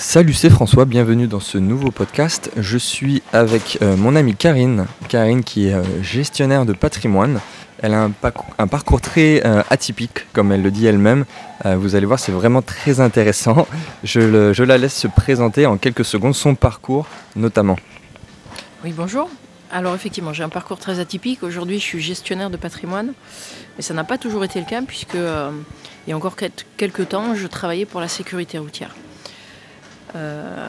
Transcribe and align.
Salut, 0.00 0.32
c'est 0.32 0.48
François, 0.48 0.84
bienvenue 0.84 1.26
dans 1.26 1.40
ce 1.40 1.58
nouveau 1.58 1.90
podcast. 1.90 2.52
Je 2.56 2.78
suis 2.78 3.20
avec 3.32 3.78
euh, 3.82 3.96
mon 3.96 4.14
amie 4.14 4.36
Karine, 4.36 4.86
Karine 5.08 5.42
qui 5.42 5.66
est 5.66 5.74
euh, 5.74 5.82
gestionnaire 6.02 6.64
de 6.64 6.72
patrimoine. 6.72 7.40
Elle 7.82 7.94
a 7.94 8.04
un, 8.58 8.66
parcours 8.68 9.00
très 9.00 9.44
euh, 9.44 9.64
atypique, 9.70 10.32
comme 10.32 10.52
elle 10.52 10.62
le 10.62 10.70
dit 10.70 10.86
elle-même. 10.86 11.24
Vous 11.64 11.96
allez 11.96 12.06
voir, 12.06 12.20
c'est 12.20 12.30
vraiment 12.30 12.62
très 12.62 13.00
intéressant. 13.00 13.66
Je, 14.04 14.52
je 14.52 14.62
la 14.64 14.78
laisse 14.78 14.94
se 14.94 15.08
présenter 15.08 15.66
en 15.66 15.76
quelques 15.76 16.04
secondes 16.04 16.36
son 16.36 16.54
parcours, 16.54 17.06
notamment. 17.34 17.76
Oui, 18.84 18.92
bonjour. 18.96 19.28
Alors 19.72 19.94
effectivement, 19.96 20.32
j'ai 20.32 20.44
un 20.44 20.48
parcours 20.48 20.78
très 20.78 21.00
atypique. 21.00 21.42
Aujourd'hui, 21.42 21.80
je 21.80 21.84
suis 21.84 22.00
gestionnaire 22.00 22.50
de 22.50 22.56
patrimoine, 22.56 23.12
mais 23.76 23.82
ça 23.82 23.92
n'a 23.94 24.04
pas 24.04 24.18
toujours 24.18 24.44
été 24.44 24.60
le 24.60 24.66
cas 24.66 24.82
puisque 24.82 25.14
il 25.14 26.10
y 26.10 26.12
a 26.12 26.16
encore 26.16 26.36
quel- 26.36 26.52
quelques 26.76 27.08
temps, 27.08 27.34
je 27.34 27.46
travaillais 27.48 27.86
pour 27.86 28.00
la 28.00 28.08
sécurité 28.08 28.58
routière. 28.58 28.94
Euh, 30.16 30.68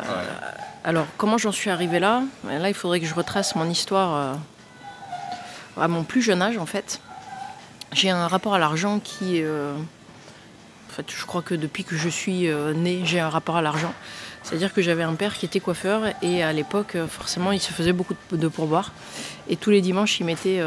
Alors, 0.84 1.06
comment 1.18 1.38
j'en 1.38 1.52
suis 1.52 1.70
arrivée 1.70 2.00
là? 2.00 2.24
Là, 2.48 2.68
il 2.70 2.74
faudrait 2.74 3.00
que 3.00 3.06
je 3.06 3.14
retrace 3.14 3.56
mon 3.56 3.70
histoire 3.70 4.16
euh, 4.16 5.82
à 5.84 5.88
mon 5.88 6.04
plus 6.04 6.22
jeune 6.22 6.42
âge, 6.42 6.58
en 6.58 6.66
fait. 6.66 7.02
J'ai 7.94 8.10
un 8.10 8.28
rapport 8.28 8.54
à 8.54 8.60
l'argent 8.60 9.00
qui, 9.00 9.42
euh, 9.42 9.74
en 9.76 10.94
fait, 10.94 11.06
je 11.10 11.26
crois 11.26 11.42
que 11.42 11.56
depuis 11.56 11.84
que 11.84 11.96
je 11.96 12.10
suis 12.10 12.48
née, 12.76 13.02
j'ai 13.04 13.20
un 13.20 13.30
rapport 13.30 13.58
à 13.58 13.62
l'argent. 13.62 13.94
C'est-à-dire 14.44 14.74
que 14.74 14.82
j'avais 14.82 15.04
un 15.04 15.16
père 15.16 15.36
qui 15.38 15.46
était 15.46 15.60
coiffeur 15.60 16.04
et 16.22 16.44
à 16.44 16.54
l'époque, 16.54 16.96
forcément, 17.10 17.52
il 17.52 17.60
se 17.60 17.72
faisait 17.74 17.92
beaucoup 17.94 18.16
de- 18.32 18.48
pourboires. 18.48 18.92
Et 19.50 19.58
tous 19.58 19.70
les 19.70 19.82
dimanches, 19.82 20.20
il 20.20 20.26
mettait 20.26 20.62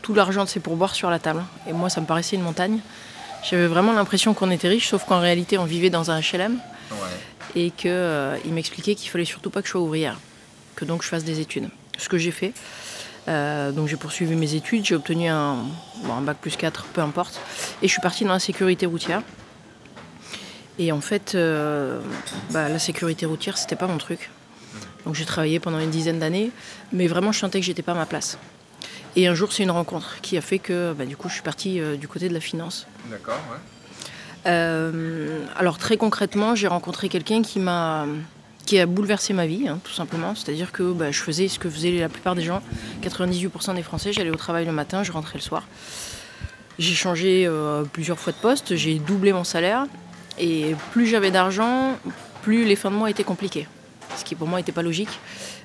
tout 0.00 0.14
l'argent 0.14 0.44
de 0.44 0.48
ses 0.48 0.60
pourboires 0.60 0.94
sur 0.94 1.10
la 1.10 1.18
table. 1.18 1.42
Et 1.68 1.72
moi, 1.72 1.90
ça 1.90 2.00
me 2.00 2.06
paraissait 2.06 2.36
une 2.36 2.42
montagne. 2.42 2.78
J'avais 3.44 3.66
vraiment 3.66 3.92
l'impression 3.92 4.34
qu'on 4.34 4.50
était 4.50 4.68
riche, 4.68 4.88
sauf 4.88 5.04
qu'en 5.04 5.20
réalité, 5.20 5.58
on 5.58 5.64
vivait 5.64 5.90
dans 5.90 6.10
un 6.10 6.20
HLM 6.20 6.58
et 7.54 7.70
qu'il 7.70 8.52
m'expliquait 8.52 8.94
qu'il 8.94 9.10
fallait 9.10 9.24
surtout 9.24 9.50
pas 9.50 9.60
que 9.60 9.66
je 9.66 9.72
sois 9.72 9.80
ouvrière, 9.80 10.18
que 10.76 10.84
donc 10.84 11.02
je 11.02 11.08
fasse 11.08 11.24
des 11.24 11.40
études. 11.40 11.68
Ce 11.98 12.08
que 12.08 12.18
j'ai 12.18 12.30
fait. 12.30 12.52
Euh, 13.28 13.70
donc 13.70 13.88
j'ai 13.88 13.96
poursuivi 13.96 14.34
mes 14.34 14.54
études, 14.54 14.84
j'ai 14.84 14.96
obtenu 14.96 15.28
un, 15.28 15.64
bac 16.22 16.38
plus 16.40 16.56
4, 16.56 16.86
peu 16.86 17.00
importe, 17.00 17.40
et 17.80 17.86
je 17.86 17.92
suis 17.92 18.00
partie 18.00 18.24
dans 18.24 18.32
la 18.32 18.40
sécurité 18.40 18.86
routière. 18.86 19.22
Et 20.78 20.90
en 20.90 21.00
fait, 21.00 21.34
euh, 21.34 22.00
bah, 22.50 22.68
la 22.68 22.78
sécurité 22.78 23.26
routière, 23.26 23.58
c'était 23.58 23.76
pas 23.76 23.86
mon 23.86 23.98
truc. 23.98 24.30
Donc 25.04 25.14
j'ai 25.14 25.24
travaillé 25.24 25.60
pendant 25.60 25.78
une 25.78 25.90
dizaine 25.90 26.18
d'années, 26.18 26.50
mais 26.92 27.06
vraiment 27.06 27.32
je 27.32 27.38
sentais 27.38 27.60
que 27.60 27.66
j'étais 27.66 27.82
pas 27.82 27.92
à 27.92 27.96
ma 27.96 28.06
place. 28.06 28.38
Et 29.14 29.26
un 29.26 29.34
jour, 29.34 29.52
c'est 29.52 29.62
une 29.62 29.70
rencontre 29.70 30.20
qui 30.22 30.38
a 30.38 30.40
fait 30.40 30.58
que 30.58 30.94
bah, 30.94 31.04
du 31.04 31.16
coup, 31.16 31.28
je 31.28 31.34
suis 31.34 31.42
partie 31.42 31.80
euh, 31.80 31.96
du 31.96 32.08
côté 32.08 32.28
de 32.28 32.34
la 32.34 32.40
finance. 32.40 32.86
D'accord, 33.10 33.40
Euh, 34.46 35.44
alors 35.56 35.78
très 35.78 35.96
concrètement, 35.96 36.54
j'ai 36.54 36.66
rencontré 36.66 37.08
quelqu'un 37.08 37.42
qui 37.42 37.58
m'a 37.58 38.06
qui 38.66 38.78
a 38.78 38.86
bouleversé 38.86 39.32
ma 39.32 39.46
vie, 39.46 39.66
hein, 39.66 39.80
tout 39.82 39.92
simplement. 39.92 40.34
C'est-à-dire 40.34 40.70
que 40.70 40.92
bah, 40.92 41.10
je 41.10 41.20
faisais 41.20 41.48
ce 41.48 41.58
que 41.58 41.68
faisaient 41.68 41.98
la 41.98 42.08
plupart 42.08 42.34
des 42.34 42.42
gens. 42.42 42.62
98% 43.02 43.74
des 43.74 43.82
Français, 43.82 44.12
j'allais 44.12 44.30
au 44.30 44.36
travail 44.36 44.64
le 44.64 44.72
matin, 44.72 45.02
je 45.02 45.10
rentrais 45.10 45.38
le 45.38 45.42
soir. 45.42 45.66
J'ai 46.78 46.94
changé 46.94 47.44
euh, 47.46 47.82
plusieurs 47.84 48.18
fois 48.18 48.32
de 48.32 48.38
poste, 48.38 48.76
j'ai 48.76 48.98
doublé 48.98 49.32
mon 49.32 49.44
salaire. 49.44 49.86
Et 50.38 50.74
plus 50.92 51.06
j'avais 51.06 51.30
d'argent, 51.30 51.98
plus 52.42 52.64
les 52.64 52.76
fins 52.76 52.90
de 52.90 52.96
mois 52.96 53.10
étaient 53.10 53.24
compliquées. 53.24 53.66
Ce 54.16 54.24
qui 54.24 54.34
pour 54.34 54.48
moi 54.48 54.58
n'était 54.58 54.72
pas 54.72 54.82
logique. 54.82 55.08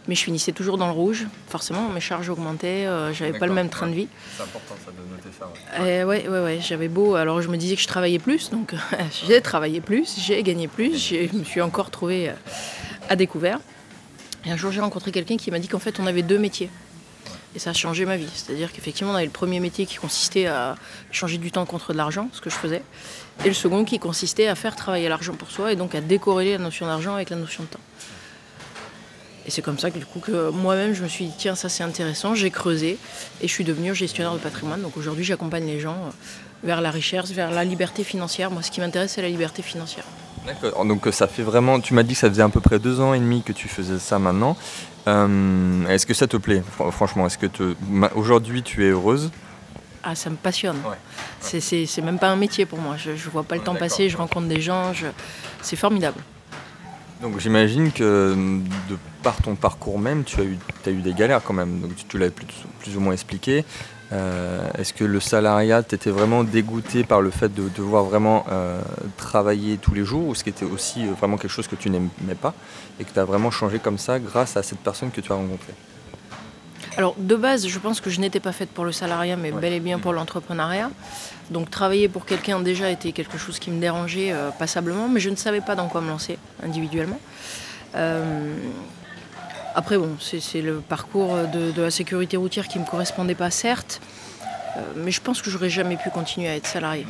Mais 0.07 0.15
je 0.15 0.23
finissais 0.23 0.53
toujours 0.53 0.77
dans 0.77 0.87
le 0.87 0.93
rouge. 0.93 1.27
Forcément, 1.49 1.89
mes 1.89 1.99
charges 1.99 2.29
augmentaient, 2.29 2.85
euh, 2.85 3.13
j'avais 3.13 3.37
pas 3.37 3.45
le 3.45 3.53
même 3.53 3.69
train 3.69 3.87
de 3.87 3.93
vie. 3.93 4.07
C'est 4.35 4.43
important 4.43 4.75
ça 4.85 4.91
de 4.91 5.11
noter 5.11 5.37
ça. 5.37 5.51
Euh, 5.81 6.05
ouais, 6.05 6.27
ouais, 6.27 6.39
ouais, 6.39 6.59
j'avais 6.61 6.87
beau. 6.87 7.15
Alors 7.15 7.41
je 7.41 7.49
me 7.49 7.57
disais 7.57 7.75
que 7.75 7.81
je 7.81 7.87
travaillais 7.87 8.19
plus, 8.19 8.49
donc 8.49 8.73
j'ai 9.27 9.41
travaillé 9.41 9.81
plus, 9.81 10.17
j'ai 10.19 10.41
gagné 10.43 10.67
plus, 10.67 10.97
je 10.97 11.37
me 11.37 11.43
suis 11.43 11.61
encore 11.61 11.91
trouvée 11.91 12.29
euh, 12.29 12.33
à 13.09 13.15
découvert. 13.17 13.59
Et 14.45 14.51
un 14.51 14.55
jour 14.55 14.71
j'ai 14.71 14.79
rencontré 14.79 15.11
quelqu'un 15.11 15.35
qui 15.35 15.51
m'a 15.51 15.59
dit 15.59 15.67
qu'en 15.67 15.79
fait 15.79 15.99
on 15.99 16.07
avait 16.07 16.21
deux 16.23 16.39
métiers. 16.39 16.69
Et 17.55 17.59
ça 17.59 17.71
a 17.71 17.73
changé 17.73 18.05
ma 18.05 18.15
vie. 18.15 18.29
C'est-à-dire 18.33 18.71
qu'effectivement 18.71 19.11
on 19.11 19.15
avait 19.15 19.25
le 19.25 19.31
premier 19.31 19.59
métier 19.59 19.85
qui 19.85 19.97
consistait 19.97 20.45
à 20.45 20.75
changer 21.11 21.37
du 21.37 21.51
temps 21.51 21.65
contre 21.65 21.91
de 21.91 21.97
l'argent, 21.97 22.29
ce 22.31 22.39
que 22.39 22.49
je 22.49 22.55
faisais. 22.55 22.81
Et 23.43 23.47
le 23.49 23.53
second 23.53 23.83
qui 23.83 23.99
consistait 23.99 24.47
à 24.47 24.55
faire 24.55 24.75
travailler 24.75 25.09
l'argent 25.09 25.33
pour 25.33 25.51
soi 25.51 25.73
et 25.73 25.75
donc 25.75 25.95
à 25.95 26.01
décorréler 26.01 26.53
la 26.53 26.59
notion 26.59 26.85
d'argent 26.85 27.15
avec 27.15 27.29
la 27.29 27.35
notion 27.35 27.63
de 27.63 27.69
temps. 27.69 27.79
Et 29.47 29.51
c'est 29.51 29.61
comme 29.61 29.79
ça 29.79 29.89
que 29.91 29.97
du 29.97 30.05
coup 30.05 30.19
que 30.19 30.49
moi-même 30.49 30.93
je 30.93 31.01
me 31.01 31.07
suis 31.07 31.25
dit 31.25 31.33
tiens 31.37 31.55
ça 31.55 31.69
c'est 31.69 31.83
intéressant, 31.83 32.35
j'ai 32.35 32.51
creusé 32.51 32.97
et 33.41 33.47
je 33.47 33.51
suis 33.53 33.63
devenue 33.63 33.95
gestionnaire 33.95 34.33
de 34.33 34.39
patrimoine. 34.39 34.81
Donc 34.81 34.97
aujourd'hui 34.97 35.23
j'accompagne 35.23 35.65
les 35.65 35.79
gens 35.79 35.95
euh, 35.95 36.09
vers 36.63 36.81
la 36.81 36.91
richesse, 36.91 37.31
vers 37.31 37.49
la 37.51 37.63
liberté 37.63 38.03
financière. 38.03 38.51
Moi 38.51 38.61
ce 38.61 38.71
qui 38.71 38.81
m'intéresse 38.81 39.13
c'est 39.13 39.21
la 39.21 39.29
liberté 39.29 39.61
financière. 39.61 40.03
D'accord, 40.45 40.83
donc 40.85 41.07
euh, 41.07 41.11
ça 41.13 41.27
fait 41.27 41.43
vraiment. 41.43 41.79
Tu 41.79 41.93
m'as 41.93 42.03
dit 42.03 42.13
que 42.13 42.19
ça 42.19 42.29
faisait 42.29 42.41
à 42.41 42.49
peu 42.49 42.59
près 42.59 42.77
deux 42.79 42.99
ans 42.99 43.13
et 43.13 43.19
demi 43.19 43.41
que 43.41 43.53
tu 43.53 43.67
faisais 43.69 43.99
ça 43.99 44.19
maintenant. 44.19 44.57
Euh, 45.07 45.87
est-ce 45.87 46.05
que 46.05 46.13
ça 46.13 46.27
te 46.27 46.35
plaît, 46.35 46.61
fr- 46.77 46.91
franchement 46.91 47.25
Est-ce 47.25 47.37
que 47.37 47.45
te... 47.47 47.73
aujourd'hui 48.15 48.63
tu 48.63 48.85
es 48.85 48.89
heureuse? 48.89 49.31
Ah 50.03 50.15
ça 50.15 50.29
me 50.29 50.35
passionne. 50.35 50.77
Ouais. 50.85 50.95
C'est, 51.39 51.59
c'est, 51.61 51.85
c'est 51.85 52.01
même 52.01 52.19
pas 52.19 52.27
un 52.29 52.35
métier 52.35 52.65
pour 52.65 52.79
moi. 52.79 52.95
Je, 52.97 53.15
je 53.15 53.29
vois 53.29 53.43
pas 53.43 53.55
le 53.55 53.59
Ouais, 53.61 53.65
temps 53.65 53.75
passer, 53.75 54.09
je 54.09 54.17
rencontre 54.17 54.47
des 54.47 54.59
gens, 54.61 54.91
je- 54.93 55.07
c'est 55.61 55.75
formidable. 55.77 56.19
Donc 57.21 57.39
j'imagine 57.39 57.91
que 57.91 58.35
de 58.89 58.97
par 59.23 59.41
ton 59.41 59.55
parcours 59.55 59.99
même, 59.99 60.23
tu 60.23 60.39
as 60.39 60.43
eu, 60.43 60.57
as 60.85 60.89
eu 60.89 61.01
des 61.01 61.13
galères 61.13 61.41
quand 61.43 61.53
même. 61.53 61.79
Donc 61.81 61.95
tu, 61.95 62.05
tu 62.05 62.17
l'avais 62.17 62.31
plus, 62.31 62.45
plus 62.79 62.95
ou 62.95 62.99
moins 62.99 63.13
expliqué. 63.13 63.65
Euh, 64.13 64.61
Est-ce 64.77 64.93
que 64.93 65.03
le 65.03 65.19
salariat 65.19 65.83
t'était 65.83 66.11
vraiment 66.11 66.43
dégoûté 66.45 67.03
par 67.03 67.21
le 67.21 67.29
fait 67.29 67.53
de 67.53 67.67
devoir 67.69 68.03
vraiment 68.05 68.45
euh, 68.49 68.79
travailler 69.17 69.77
tous 69.77 69.93
les 69.93 70.05
jours 70.05 70.27
ou 70.27 70.35
ce 70.35 70.43
qui 70.43 70.49
était 70.49 70.63
aussi 70.63 71.05
euh, 71.05 71.11
vraiment 71.11 71.37
quelque 71.37 71.51
chose 71.51 71.67
que 71.67 71.75
tu 71.75 71.89
n'aimais 71.89 72.09
pas 72.39 72.53
et 72.99 73.03
que 73.03 73.11
tu 73.11 73.19
as 73.19 73.25
vraiment 73.25 73.51
changé 73.51 73.79
comme 73.79 73.97
ça 73.97 74.19
grâce 74.19 74.55
à 74.55 74.63
cette 74.63 74.79
personne 74.79 75.11
que 75.11 75.19
tu 75.19 75.31
as 75.31 75.35
rencontrée? 75.35 75.73
Alors 76.95 77.15
de 77.17 77.35
base, 77.35 77.67
je 77.67 77.79
pense 77.79 77.99
que 77.99 78.09
je 78.09 78.19
n'étais 78.21 78.39
pas 78.39 78.53
faite 78.53 78.69
pour 78.69 78.85
le 78.85 78.91
salariat, 78.91 79.35
mais 79.35 79.51
Ouais. 79.51 79.59
bel 79.61 79.73
et 79.73 79.79
bien 79.79 79.99
pour 79.99 80.13
l'entrepreneuriat. 80.13 80.89
Donc 81.51 81.69
travailler 81.69 82.09
pour 82.09 82.25
quelqu'un 82.25 82.59
déjà 82.59 82.89
était 82.89 83.11
quelque 83.11 83.37
chose 83.37 83.59
qui 83.59 83.71
me 83.71 83.79
dérangeait 83.79 84.31
euh, 84.31 84.49
passablement, 84.51 85.07
mais 85.07 85.19
je 85.19 85.29
ne 85.29 85.35
savais 85.35 85.61
pas 85.61 85.75
dans 85.75 85.87
quoi 85.87 86.01
me 86.01 86.09
lancer 86.09 86.37
individuellement. 86.63 87.19
Euh, 87.95 88.53
après 89.75 89.97
bon, 89.97 90.17
c'est, 90.19 90.61
le 90.61 90.81
parcours 90.81 91.35
de, 91.53 91.71
de 91.71 91.81
la 91.81 91.91
sécurité 91.91 92.35
routière 92.35 92.67
qui 92.67 92.79
me 92.79 92.85
correspondait 92.85 93.35
pas, 93.35 93.49
certes, 93.51 94.01
euh, 94.75 94.81
mais 94.97 95.11
je 95.11 95.21
pense 95.21 95.41
que 95.41 95.49
j'aurais 95.49 95.69
jamais 95.69 95.95
pu 95.95 96.09
continuer 96.09 96.49
à 96.49 96.55
être 96.55 96.67
salarié. 96.67 97.05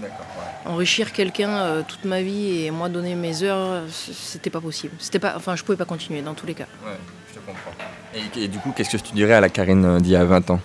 Enrichir 0.65 1.13
quelqu'un 1.13 1.81
toute 1.87 2.03
ma 2.03 2.21
vie 2.21 2.65
et 2.65 2.71
moi 2.71 2.89
donner 2.89 3.15
mes 3.15 3.41
heures, 3.41 3.83
c'était 3.89 4.49
pas 4.49 4.59
possible. 4.59 4.93
C'était 4.99 5.19
pas, 5.19 5.33
enfin, 5.37 5.55
je 5.55 5.63
pouvais 5.63 5.77
pas 5.77 5.85
continuer 5.85 6.21
dans 6.21 6.33
tous 6.33 6.45
les 6.45 6.55
cas. 6.55 6.67
Ouais, 6.85 6.91
je 7.29 7.39
te 7.39 7.45
comprends. 7.45 7.71
Et, 8.13 8.43
et 8.43 8.47
du 8.49 8.59
coup, 8.59 8.73
qu'est-ce 8.75 8.97
que 8.97 9.01
tu 9.01 9.13
dirais 9.13 9.33
à 9.33 9.41
la 9.41 9.49
Karine 9.49 9.99
d'il 9.99 10.11
y 10.11 10.15
a 10.17 10.25
20 10.25 10.49
ans? 10.51 10.59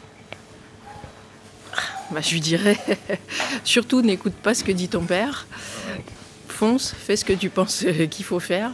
Bah, 2.12 2.20
je 2.20 2.32
lui 2.32 2.40
dirais, 2.40 2.76
surtout 3.64 4.02
n'écoute 4.02 4.34
pas 4.34 4.54
ce 4.54 4.64
que 4.64 4.72
dit 4.72 4.88
ton 4.88 5.04
père. 5.04 5.46
Fonce, 6.48 6.94
fais 6.96 7.16
ce 7.16 7.24
que 7.24 7.32
tu 7.32 7.48
penses 7.48 7.82
euh, 7.84 8.06
qu'il 8.06 8.24
faut 8.24 8.38
faire 8.38 8.72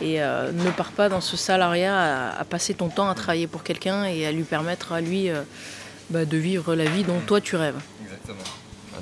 et 0.00 0.20
euh, 0.20 0.50
ne 0.50 0.70
pars 0.70 0.90
pas 0.90 1.08
dans 1.08 1.20
ce 1.20 1.36
salariat 1.36 2.32
à, 2.36 2.44
passer 2.44 2.74
ton 2.74 2.88
temps 2.88 3.08
à 3.08 3.14
travailler 3.14 3.46
pour 3.46 3.62
quelqu'un 3.62 4.04
et 4.04 4.26
à 4.26 4.32
lui 4.32 4.42
permettre 4.42 4.92
à 4.92 5.00
lui 5.00 5.30
euh, 5.30 5.42
bah, 6.10 6.24
de 6.24 6.36
vivre 6.36 6.74
la 6.74 6.84
vie 6.84 7.04
dont 7.04 7.20
toi 7.20 7.40
tu 7.40 7.54
rêves. 7.54 7.78
Exactement. 8.02 8.42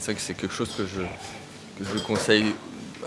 Que 0.06 0.20
c'est 0.20 0.34
quelque 0.34 0.54
chose 0.54 0.70
que 0.76 0.84
je, 0.86 1.98
conseille 2.00 2.54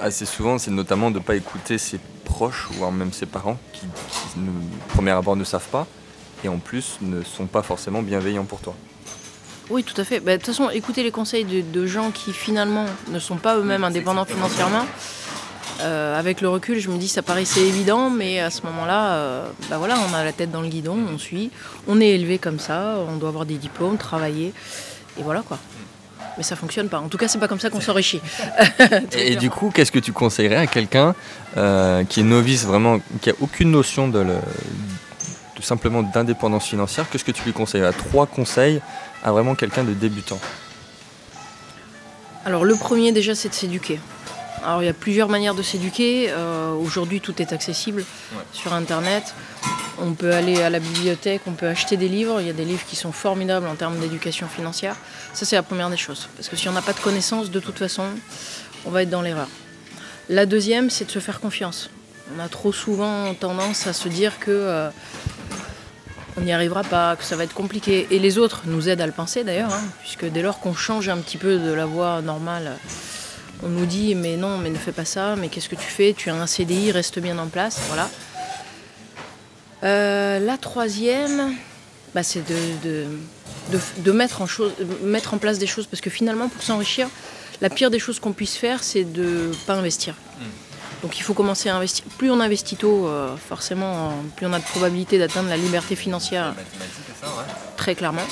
assez 0.02 0.26
souvent, 0.26 0.58
c'est 0.58 0.72
notamment 0.72 1.12
de 1.12 1.20
ne 1.20 1.24
pas 1.24 1.36
écouter 1.36 1.78
ses 1.78 2.00
proches, 2.26 2.68
voire 2.72 2.92
même 2.92 3.14
ses 3.14 3.28
parents, 3.28 3.58
qui, 3.72 3.82
qui 3.82 4.40
au 4.40 4.90
premier 4.90 5.12
abord 5.12 5.38
ne 5.38 5.46
savent 5.46 5.70
pas, 5.70 5.88
et 6.44 6.50
en 6.50 6.58
plus 6.58 6.98
ne 7.02 7.24
sont 7.24 7.46
pas 7.46 7.62
forcément 7.62 8.02
bienveillants 8.02 8.44
pour 8.44 8.60
toi. 8.60 8.76
Oui, 9.72 9.84
tout 9.84 10.00
à 10.00 10.04
fait. 10.04 10.20
Bah, 10.20 10.34
De 10.34 10.38
toute 10.38 10.48
façon, 10.48 10.70
écouter 10.70 11.02
les 11.04 11.12
conseils 11.12 11.46
de, 11.46 11.62
de 11.62 11.88
gens 11.88 12.12
qui 12.12 12.34
finalement 12.34 12.86
ne 13.10 13.20
sont 13.20 13.38
pas 13.38 13.58
eux-mêmes 13.58 13.84
indépendants 13.84 14.26
financièrement. 14.26 14.86
euh, 15.82 16.20
avec 16.20 16.42
le 16.42 16.50
recul, 16.50 16.80
je 16.80 16.90
me 16.90 16.98
dis 16.98 17.08
ça 17.08 17.22
paraissait 17.24 17.62
évident, 17.62 18.10
mais 18.10 18.40
à 18.40 18.50
ce 18.52 18.62
moment-là, 18.64 19.14
euh, 19.14 19.46
bah 19.70 19.78
voilà, 19.80 19.96
on 20.10 20.14
a 20.14 20.24
la 20.24 20.32
tête 20.34 20.52
dans 20.52 20.62
le 20.62 20.68
guidon, 20.68 20.98
on 21.12 21.18
suit, 21.18 21.50
on 21.88 22.00
est 22.02 22.10
élevé 22.10 22.38
comme 22.38 22.60
ça, 22.60 22.98
on 23.10 23.16
doit 23.16 23.30
avoir 23.30 23.46
des 23.46 23.56
diplômes, 23.56 23.98
travailler, 23.98 24.54
et 25.18 25.24
voilà 25.24 25.42
quoi. 25.42 25.58
Mais 26.38 26.44
ça 26.44 26.56
fonctionne 26.56 26.88
pas. 26.88 27.00
En 27.00 27.08
tout 27.10 27.18
cas, 27.18 27.28
c'est 27.28 27.40
pas 27.40 27.48
comme 27.48 27.60
ça 27.60 27.70
qu'on 27.70 27.82
s'enrichit. 27.82 28.22
Et, 29.18 29.34
et 29.34 29.36
du 29.36 29.50
coup, 29.50 29.70
qu'est-ce 29.74 29.92
que 29.92 30.00
tu 30.00 30.14
conseillerais 30.14 30.56
à 30.56 30.68
quelqu'un 30.68 31.14
euh, 31.58 32.04
qui 32.06 32.22
est 32.22 32.24
novice, 32.24 32.64
vraiment, 32.66 33.00
qui 33.22 33.32
a 33.32 33.34
aucune 33.42 33.72
notion 33.72 34.08
de, 34.08 34.20
le- 34.20 34.36
simplement 35.62 36.04
d'indépendance 36.04 36.66
financière 36.68 37.10
Qu'est-ce 37.10 37.24
que 37.24 37.32
tu 37.32 37.44
lui 37.44 37.54
conseillerais 37.54 37.94
Trois 37.94 38.26
conseils 38.28 38.82
à 39.24 39.32
vraiment 39.32 39.56
quelqu'un 39.56 39.84
de 39.84 39.94
débutant. 39.94 40.40
Alors 42.46 42.66
le 42.66 42.76
premier 42.76 43.12
déjà 43.12 43.36
c'est 43.36 43.50
de 43.50 43.54
s'éduquer. 43.54 44.00
Alors 44.64 44.82
il 44.84 44.86
y 44.86 44.90
a 44.90 44.94
plusieurs 44.94 45.30
manières 45.30 45.56
de 45.56 45.62
s'éduquer. 45.64 46.28
Euh, 46.30 46.72
Aujourd'hui 46.74 47.22
tout 47.22 47.40
est 47.42 47.54
accessible 47.54 48.02
Ouais. 48.36 48.44
sur 48.54 48.74
internet. 48.74 49.34
On 50.00 50.14
peut 50.14 50.34
aller 50.34 50.62
à 50.64 50.70
la 50.72 50.80
bibliothèque, 50.80 51.42
on 51.46 51.52
peut 51.52 51.68
acheter 51.68 51.98
des 51.98 52.08
livres. 52.08 52.42
Il 52.42 52.48
y 52.48 52.50
a 52.50 52.54
des 52.54 52.66
livres 52.66 52.84
qui 52.88 52.96
sont 52.96 53.12
formidables 53.12 53.68
en 53.68 53.76
termes 53.76 54.00
d'éducation 54.00 54.48
financière. 54.48 54.96
Ça 55.34 55.46
c'est 55.46 55.56
la 55.56 55.64
première 55.64 55.90
des 55.92 55.98
choses. 55.98 56.28
Parce 56.36 56.50
que 56.50 56.56
si 56.56 56.68
on 56.70 56.72
n'a 56.72 56.82
pas 56.82 56.94
de 56.94 57.00
connaissances, 57.00 57.52
de 57.52 57.60
toute 57.60 57.78
façon, 57.78 58.06
on 58.86 58.90
va 58.90 59.04
être 59.04 59.10
dans 59.12 59.22
l'erreur. 59.22 59.48
La 60.30 60.46
deuxième 60.48 60.90
c'est 60.90 61.06
de 61.06 61.12
se 61.12 61.20
faire 61.20 61.40
confiance. 61.40 61.90
On 62.36 62.40
a 62.40 62.48
trop 62.48 62.72
souvent 62.72 63.34
tendance 63.36 63.86
à 63.88 63.94
se 63.94 64.08
dire 64.08 64.40
que 64.40 64.50
euh, 64.52 64.90
on 66.38 66.42
n'y 66.42 66.54
arrivera 66.54 66.84
pas, 66.84 67.18
ça 67.20 67.36
va 67.36 67.44
être 67.44 67.54
compliqué. 67.54 68.08
Et 68.12 68.20
les 68.20 68.38
autres 68.38 68.64
nous 68.66 68.90
aident 68.90 69.02
à 69.02 69.06
le 69.06 69.12
penser 69.12 69.44
d'ailleurs, 69.44 69.74
hein, 69.74 69.84
puisque 70.02 70.26
dès 70.26 70.42
lors 70.42 70.60
qu'on 70.60 70.74
change 70.74 71.10
un 71.10 71.18
petit 71.18 71.38
peu 71.38 71.58
de 71.58 71.72
la 71.72 71.86
voie 71.86 72.22
normale, 72.22 72.78
on 73.64 73.70
nous 73.70 73.86
dit 73.86 74.16
mais 74.16 74.38
non, 74.38 74.58
mais 74.58 74.70
ne 74.70 74.76
fais 74.76 74.92
pas 74.92 75.06
ça, 75.06 75.36
mais 75.36 75.50
qu'est-ce 75.50 75.70
que 75.70 75.76
tu 75.76 75.88
fais? 75.88 76.14
Tu 76.14 76.30
as 76.30 76.36
un 76.36 76.48
CDI, 76.48 76.92
reste 76.92 77.20
bien 77.20 77.38
en 77.38 77.48
place, 77.48 77.80
voilà. 77.88 78.10
Euh, 79.84 80.40
la 80.40 80.58
troisième, 80.58 81.56
bah, 82.14 82.24
c'est 82.24 82.44
de, 82.46 84.12
mettre, 84.12 84.42
en 85.34 85.38
place 85.38 85.60
des 85.60 85.68
choses, 85.68 85.88
parce 85.88 86.02
que 86.02 86.10
finalement, 86.10 86.50
pour 86.50 86.62
s'enrichir, 86.62 87.08
la 87.62 87.70
pire 87.70 87.90
des 87.90 88.00
choses 88.00 88.20
qu'on 88.20 88.34
puisse 88.34 88.56
faire, 88.56 88.84
c'est 88.84 89.04
de 89.04 89.50
ne 89.50 89.54
pas 89.66 89.76
investir. 89.76 90.16
Hmm. 90.40 90.71
Donc 91.02 91.18
il 91.18 91.24
faut 91.24 91.34
commencer 91.34 91.70
à 91.70 91.76
investir. 91.76 92.06
Plus 92.18 92.30
on 92.32 92.40
investit 92.40 92.76
tôt, 92.76 93.08
euh, 93.08 93.36
forcément, 93.36 94.14
plus 94.36 94.46
on 94.46 94.54
a 94.54 94.60
de 94.60 94.64
probabilité 94.64 95.18
d'atteindre 95.18 95.50
la 95.50 95.58
liberté 95.58 95.96
financière. 95.96 96.54
Très 97.78 97.96
clairement. 97.96 98.26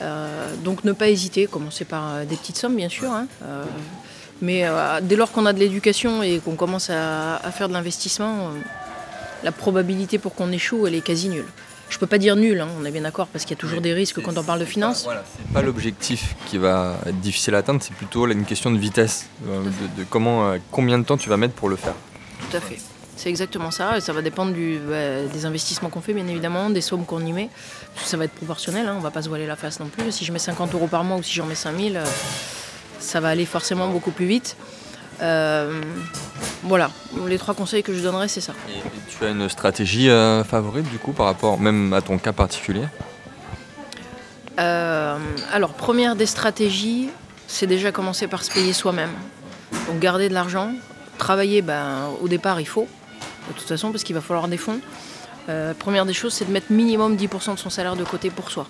Euh, 0.00 0.54
donc 0.64 0.84
ne 0.84 0.92
pas 0.92 1.08
hésiter, 1.08 1.46
commencer 1.46 1.84
par 1.84 2.24
des 2.24 2.36
petites 2.36 2.56
sommes 2.56 2.76
bien 2.76 2.88
sûr. 2.88 3.10
Hein. 3.10 3.26
mais 4.40 4.64
dès 5.02 5.16
lors 5.16 5.32
qu'on 5.32 5.46
a 5.46 5.52
de 5.52 5.58
l'éducation 5.58 6.22
et 6.22 6.38
qu'on 6.38 6.54
commence 6.54 6.90
à, 6.90 7.36
à, 7.36 7.50
faire 7.50 7.68
de 7.68 7.74
l'investissement, 7.74 8.50
la 9.42 9.52
probabilité 9.52 10.18
pour 10.18 10.34
qu'on 10.34 10.52
échoue, 10.52 10.86
elle 10.86 10.94
est 10.94 11.00
quasi 11.00 11.28
nulle. 11.28 11.46
Je 11.88 11.96
ne 11.96 12.00
peux 12.00 12.06
pas 12.06 12.18
dire 12.18 12.36
nul, 12.36 12.60
hein, 12.60 12.68
on 12.80 12.84
est 12.84 12.90
bien 12.90 13.02
d'accord, 13.02 13.28
parce 13.28 13.44
qu'il 13.44 13.56
y 13.56 13.58
a 13.58 13.60
toujours 13.60 13.80
des 13.80 13.94
risques 13.94 14.20
quand 14.20 14.36
on 14.36 14.42
parle 14.42 14.60
de 14.60 14.64
finances. 14.64 15.04
Voilà, 15.04 15.24
c'est 15.24 15.52
pas 15.52 15.62
l'objectif 15.62 16.34
qui 16.46 16.58
va 16.58 16.96
être 17.06 17.20
difficile 17.20 17.54
à 17.54 17.58
atteindre, 17.58 17.82
c'est 17.82 17.94
plutôt 17.94 18.26
une 18.26 18.44
question 18.44 18.70
de 18.70 18.78
vitesse, 18.78 19.26
euh, 19.48 19.62
de, 19.96 20.04
comment, 20.04 20.50
euh, 20.50 20.58
combien 20.70 20.98
de 20.98 21.04
temps 21.04 21.16
tu 21.16 21.28
vas 21.28 21.36
mettre 21.36 21.54
pour 21.54 21.68
le 21.68 21.76
faire. 21.76 21.94
Tout 22.50 22.56
à 22.56 22.60
fait. 22.60 22.78
C'est 23.16 23.30
exactement 23.30 23.70
ça, 23.70 23.96
et 23.96 24.00
ça 24.00 24.12
va 24.12 24.22
dépendre 24.22 24.52
du, 24.52 24.78
bah, 24.78 25.24
des 25.32 25.46
investissements 25.46 25.88
qu'on 25.88 26.00
fait, 26.00 26.12
bien 26.12 26.28
évidemment, 26.28 26.70
des 26.70 26.82
sommes 26.82 27.04
qu'on 27.04 27.24
y 27.24 27.32
met. 27.32 27.48
Ça 27.96 28.16
va 28.16 28.26
être 28.26 28.34
proportionnel, 28.34 28.86
hein, 28.86 28.92
on 28.94 28.98
ne 28.98 29.02
va 29.02 29.10
pas 29.10 29.22
se 29.22 29.28
voiler 29.28 29.46
la 29.46 29.56
face 29.56 29.80
non 29.80 29.88
plus. 29.88 30.12
Si 30.12 30.24
je 30.24 30.32
mets 30.32 30.38
50 30.38 30.74
euros 30.74 30.86
par 30.86 31.04
mois 31.04 31.16
ou 31.16 31.22
si 31.22 31.34
j'en 31.34 31.46
mets 31.46 31.56
5000, 31.56 31.96
euh, 31.96 32.04
ça 33.00 33.18
va 33.20 33.28
aller 33.28 33.46
forcément 33.46 33.88
beaucoup 33.88 34.10
plus 34.12 34.26
vite. 34.26 34.56
Euh, 35.20 35.80
voilà, 36.62 36.90
les 37.26 37.38
trois 37.38 37.54
conseils 37.54 37.82
que 37.82 37.94
je 37.94 38.02
donnerais, 38.02 38.28
c'est 38.28 38.40
ça. 38.40 38.52
Et, 38.68 38.80
tu 39.08 39.24
as 39.24 39.30
une 39.30 39.48
stratégie 39.48 40.10
euh, 40.10 40.44
favorite 40.44 40.88
du 40.90 40.98
coup 40.98 41.12
par 41.12 41.26
rapport 41.26 41.58
même 41.58 41.92
à 41.92 42.00
ton 42.00 42.18
cas 42.18 42.32
particulier? 42.32 42.84
Euh, 44.60 45.16
Alors, 45.52 45.72
première 45.74 46.16
des 46.16 46.26
stratégies, 46.26 47.10
c'est 47.46 47.66
déjà 47.66 47.92
commencer 47.92 48.26
par 48.26 48.44
se 48.44 48.52
payer 48.52 48.72
soi-même. 48.72 49.12
Donc 49.86 49.98
garder 49.98 50.28
de 50.28 50.34
l'argent, 50.34 50.72
travailler, 51.18 51.62
ben, 51.62 52.08
au 52.20 52.28
départ 52.28 52.60
il 52.60 52.66
faut, 52.66 52.86
de 53.48 53.54
toute 53.54 53.68
façon, 53.68 53.90
parce 53.90 54.04
qu'il 54.04 54.14
va 54.14 54.20
falloir 54.20 54.48
des 54.48 54.56
fonds. 54.56 54.80
première 55.78 56.06
des 56.06 56.12
choses, 56.12 56.34
c'est 56.34 56.44
de 56.44 56.52
mettre 56.52 56.70
minimum 56.70 57.16
10% 57.16 57.54
de 57.54 57.58
son 57.58 57.70
salaire 57.70 57.96
de 57.96 58.04
côté 58.04 58.30
pour 58.30 58.50
soi. 58.50 58.66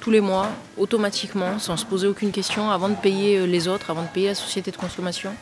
Tous 0.00 0.10
les 0.10 0.20
mois, 0.20 0.48
automatiquement, 0.78 1.58
sans 1.58 1.76
se 1.76 1.84
poser 1.84 2.06
aucune 2.06 2.30
question, 2.30 2.70
avant 2.70 2.88
de 2.88 2.94
payer 2.94 3.46
les 3.46 3.68
autres, 3.68 3.90
avant 3.90 4.02
de 4.02 4.08
payer 4.08 4.28
la 4.28 4.34
société 4.34 4.70
de 4.70 4.76
consommation, 4.76 5.32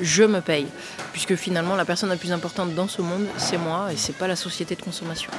je 0.00 0.24
me 0.24 0.40
paye. 0.40 0.66
Puisque 1.12 1.34
finalement, 1.34 1.76
la 1.76 1.84
personne 1.84 2.08
la 2.08 2.16
plus 2.16 2.32
importante 2.32 2.74
dans 2.74 2.88
ce 2.88 3.02
monde, 3.02 3.26
c'est 3.36 3.58
moi 3.58 3.88
et 3.92 3.96
c'est 3.96 4.16
pas 4.16 4.28
la 4.28 4.36
société 4.36 4.74
de 4.74 4.82
consommation. 4.82 5.30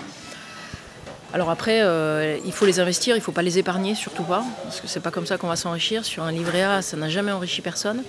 Alors 1.33 1.50
après, 1.50 1.81
euh, 1.81 2.38
il 2.45 2.54
faut 2.54 2.65
les 2.65 2.80
investir, 2.80 3.15
il 3.15 3.19
ne 3.19 3.24
faut 3.24 3.33
pas 3.33 3.42
les 3.42 3.59
épargner, 3.59 3.95
surtout 3.95 4.24
pas, 4.24 4.44
parce 4.63 4.80
que 4.80 4.88
c'est 4.88 5.01
pas 5.01 5.12
comme 5.12 5.25
ça 5.25 5.38
qu'on 5.38 5.48
va 5.50 5.57
s'enrichir. 5.57 6.06
Sur 6.06 6.24
un 6.24 6.31
livret 6.31 6.63
A, 6.63 6.81
ça 6.81 6.95
n'a 6.95 7.09
jamais 7.09 7.31
enrichi 7.31 7.62
personne. 7.62 8.04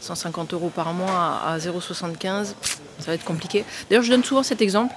150 0.00 0.54
euros 0.54 0.70
par 0.74 0.92
mois 0.92 1.40
à 1.46 1.58
0,75, 1.58 2.44
ça 2.44 2.54
va 3.06 3.14
être 3.14 3.24
compliqué. 3.24 3.64
D'ailleurs, 3.88 4.04
je 4.04 4.10
donne 4.10 4.24
souvent 4.24 4.42
cet 4.42 4.60
exemple. 4.60 4.94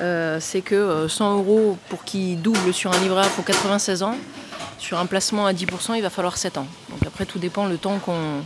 Euh, 0.00 0.38
c'est 0.40 0.62
que 0.62 1.06
100 1.06 1.24
euh, 1.24 1.38
euros 1.38 1.78
pour 1.88 2.04
qui 2.04 2.36
double 2.36 2.72
sur 2.72 2.92
un 2.92 2.98
livret 3.00 3.20
A, 3.20 3.24
faut 3.24 3.42
96 3.42 4.02
ans. 4.02 4.16
Sur 4.82 4.98
un 4.98 5.06
placement 5.06 5.46
à 5.46 5.52
10%, 5.52 5.94
il 5.94 6.02
va 6.02 6.10
falloir 6.10 6.36
7 6.36 6.58
ans. 6.58 6.66
Donc 6.90 7.06
après, 7.06 7.24
tout 7.24 7.38
dépend 7.38 7.66
le 7.66 7.78
temps 7.78 8.00
qu'on 8.00 8.42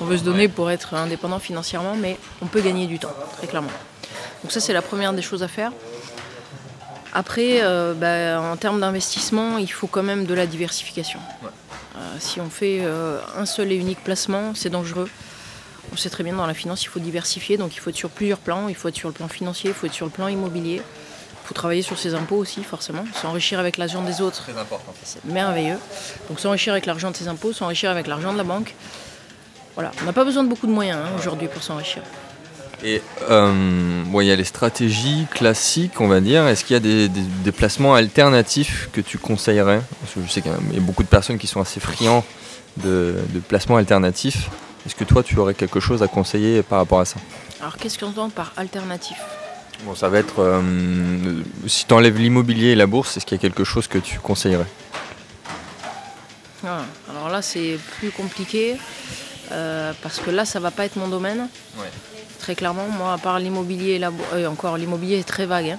on 0.00 0.04
veut 0.04 0.18
se 0.18 0.22
donner 0.22 0.46
pour 0.46 0.70
être 0.70 0.94
indépendant 0.94 1.40
financièrement, 1.40 1.96
mais 1.96 2.16
on 2.40 2.46
peut 2.46 2.60
gagner 2.60 2.86
du 2.86 3.00
temps, 3.00 3.12
très 3.38 3.48
clairement. 3.48 3.72
Donc 4.44 4.52
ça, 4.52 4.60
c'est 4.60 4.72
la 4.72 4.82
première 4.82 5.12
des 5.14 5.20
choses 5.20 5.42
à 5.42 5.48
faire. 5.48 5.72
Après, 7.12 7.62
euh, 7.62 7.92
bah, 7.94 8.40
en 8.40 8.56
termes 8.56 8.78
d'investissement, 8.78 9.58
il 9.58 9.66
faut 9.66 9.88
quand 9.88 10.04
même 10.04 10.26
de 10.26 10.34
la 10.34 10.46
diversification. 10.46 11.18
Euh, 11.96 12.16
si 12.20 12.40
on 12.40 12.50
fait 12.50 12.82
euh, 12.82 13.18
un 13.36 13.44
seul 13.44 13.72
et 13.72 13.74
unique 13.74 14.04
placement, 14.04 14.54
c'est 14.54 14.70
dangereux. 14.70 15.10
On 15.92 15.96
sait 15.96 16.08
très 16.08 16.22
bien 16.22 16.36
dans 16.36 16.46
la 16.46 16.54
finance, 16.54 16.84
il 16.84 16.86
faut 16.88 17.00
diversifier, 17.00 17.56
donc 17.56 17.74
il 17.74 17.80
faut 17.80 17.90
être 17.90 17.96
sur 17.96 18.10
plusieurs 18.10 18.38
plans. 18.38 18.68
Il 18.68 18.76
faut 18.76 18.86
être 18.86 18.96
sur 18.96 19.08
le 19.08 19.14
plan 19.14 19.26
financier, 19.26 19.70
il 19.70 19.74
faut 19.74 19.86
être 19.86 19.92
sur 19.92 20.06
le 20.06 20.12
plan 20.12 20.28
immobilier. 20.28 20.82
Faut 21.50 21.54
travailler 21.54 21.82
sur 21.82 21.98
ses 21.98 22.14
impôts 22.14 22.36
aussi, 22.36 22.62
forcément. 22.62 23.04
S'enrichir 23.12 23.58
avec 23.58 23.76
l'argent 23.76 24.02
des 24.02 24.20
autres, 24.20 24.48
c'est 25.02 25.24
merveilleux. 25.24 25.78
Donc 26.28 26.38
s'enrichir 26.38 26.72
avec 26.72 26.86
l'argent 26.86 27.10
de 27.10 27.16
ses 27.16 27.26
impôts, 27.26 27.52
s'enrichir 27.52 27.90
avec 27.90 28.06
l'argent 28.06 28.32
de 28.32 28.38
la 28.38 28.44
banque. 28.44 28.72
Voilà, 29.74 29.90
on 30.00 30.04
n'a 30.04 30.12
pas 30.12 30.24
besoin 30.24 30.44
de 30.44 30.48
beaucoup 30.48 30.68
de 30.68 30.72
moyens 30.72 31.00
hein, 31.02 31.10
aujourd'hui 31.18 31.48
pour 31.48 31.60
s'enrichir. 31.60 32.04
Et 32.84 33.02
euh, 33.28 34.04
il 34.14 34.22
y 34.22 34.30
a 34.30 34.36
les 34.36 34.44
stratégies 34.44 35.26
classiques, 35.28 36.00
on 36.00 36.06
va 36.06 36.20
dire. 36.20 36.46
Est-ce 36.46 36.64
qu'il 36.64 36.74
y 36.74 36.76
a 36.76 37.08
des, 37.08 37.50
placements 37.50 37.96
alternatifs 37.96 38.88
que 38.92 39.00
tu 39.00 39.18
conseillerais? 39.18 39.82
Parce 40.02 40.14
que 40.14 40.20
je 40.24 40.30
sais 40.30 40.42
qu'il 40.42 40.52
y 40.52 40.76
a 40.76 40.80
beaucoup 40.80 41.02
de 41.02 41.08
personnes 41.08 41.38
qui 41.38 41.48
sont 41.48 41.60
assez 41.60 41.80
friands 41.80 42.24
de, 42.76 43.16
placements 43.48 43.76
alternatifs. 43.76 44.50
Est-ce 44.86 44.94
que 44.94 45.02
toi, 45.02 45.24
tu 45.24 45.36
aurais 45.36 45.54
quelque 45.54 45.80
chose 45.80 46.00
à 46.04 46.06
conseiller 46.06 46.62
par 46.62 46.78
rapport 46.78 47.00
à 47.00 47.06
ça? 47.06 47.16
Alors, 47.60 47.76
qu'est-ce 47.76 47.98
qu'on 47.98 48.06
entend 48.06 48.30
par 48.30 48.52
alternatif? 48.56 49.16
Bon, 49.84 49.94
ça 49.94 50.08
va 50.08 50.18
être 50.18 50.40
euh, 50.40 51.42
si 51.66 51.86
tu 51.86 51.94
enlèves 51.94 52.18
l'immobilier 52.18 52.68
et 52.68 52.74
la 52.74 52.86
bourse, 52.86 53.16
est-ce 53.16 53.24
qu'il 53.24 53.36
y 53.36 53.40
a 53.40 53.42
quelque 53.42 53.64
chose 53.64 53.86
que 53.86 53.98
tu 53.98 54.18
conseillerais? 54.18 54.66
Ah, 56.66 56.82
Alors 57.08 57.30
là, 57.30 57.40
c'est 57.40 57.78
plus 57.98 58.10
compliqué. 58.10 58.76
Euh, 59.52 59.92
parce 60.02 60.20
que 60.20 60.30
là, 60.30 60.44
ça 60.44 60.60
va 60.60 60.70
pas 60.70 60.84
être 60.84 60.96
mon 60.96 61.08
domaine. 61.08 61.48
Très 62.38 62.54
clairement, 62.54 62.88
moi, 62.88 63.14
à 63.14 63.18
part 63.18 63.38
l'immobilier, 63.38 63.98
la 63.98 64.10
euh, 64.32 64.46
encore 64.46 64.76
l'immobilier 64.76 65.18
est 65.18 65.28
très 65.28 65.44
vague, 65.46 65.70
hein. 65.70 65.78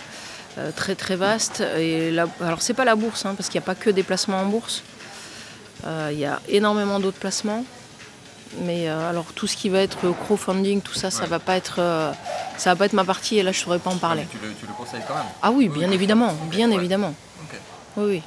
euh, 0.57 0.71
très 0.75 0.95
très 0.95 1.15
vaste. 1.15 1.63
Et 1.77 2.11
la... 2.11 2.27
alors 2.41 2.61
c'est 2.61 2.73
pas 2.73 2.85
la 2.85 2.95
bourse, 2.95 3.25
hein, 3.25 3.33
parce 3.35 3.49
qu'il 3.49 3.59
n'y 3.59 3.63
a 3.63 3.65
pas 3.65 3.75
que 3.75 3.89
des 3.89 4.03
placements 4.03 4.41
en 4.41 4.45
bourse. 4.45 4.83
Il 5.83 6.19
y 6.19 6.25
a 6.25 6.39
énormément 6.47 6.99
d'autres 6.99 7.17
placements. 7.17 7.65
Mais 8.59 8.87
alors 8.87 9.25
tout 9.33 9.47
ce 9.47 9.55
qui 9.55 9.69
va 9.69 9.79
être 9.79 9.99
crowdfunding, 10.25 10.81
tout 10.81 10.93
ça, 10.93 11.09
ça 11.11 11.25
va 11.25 11.39
pas 11.39 11.55
être, 11.55 11.79
ça 12.57 12.71
va 12.71 12.75
pas 12.75 12.85
être 12.85 12.93
ma 12.93 13.05
partie. 13.05 13.37
Et 13.37 13.43
là, 13.43 13.51
je 13.51 13.59
saurais 13.59 13.79
pas 13.79 13.89
en 13.89 13.97
parler. 13.97 14.25
tu, 14.29 14.37
le, 14.41 14.73
conseilles 14.77 15.01
quand 15.07 15.15
même 15.15 15.23
Ah 15.41 15.51
oui, 15.51 15.69
bien 15.69 15.89
évidemment, 15.91 16.33
bien 16.49 16.69
évidemment. 16.71 17.13
Oui, 17.97 18.05
oui. 18.05 18.21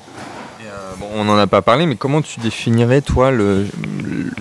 bon, 0.99 1.07
on 1.15 1.25
n'en 1.25 1.39
a 1.39 1.47
pas 1.47 1.63
parlé, 1.63 1.87
mais 1.87 1.97
comment 1.97 2.21
tu 2.21 2.41
définirais, 2.41 3.01
toi, 3.01 3.31
le, 3.31 3.67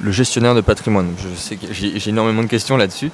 le 0.02 0.12
gestionnaire 0.12 0.54
de 0.54 0.62
patrimoine? 0.62 1.14
Je 1.18 1.34
sais 1.36 1.56
que 1.56 1.68
j'ai 1.72 2.10
énormément 2.10 2.44
de 2.44 2.48
questions 2.48 2.78
là-dessus. 2.78 3.12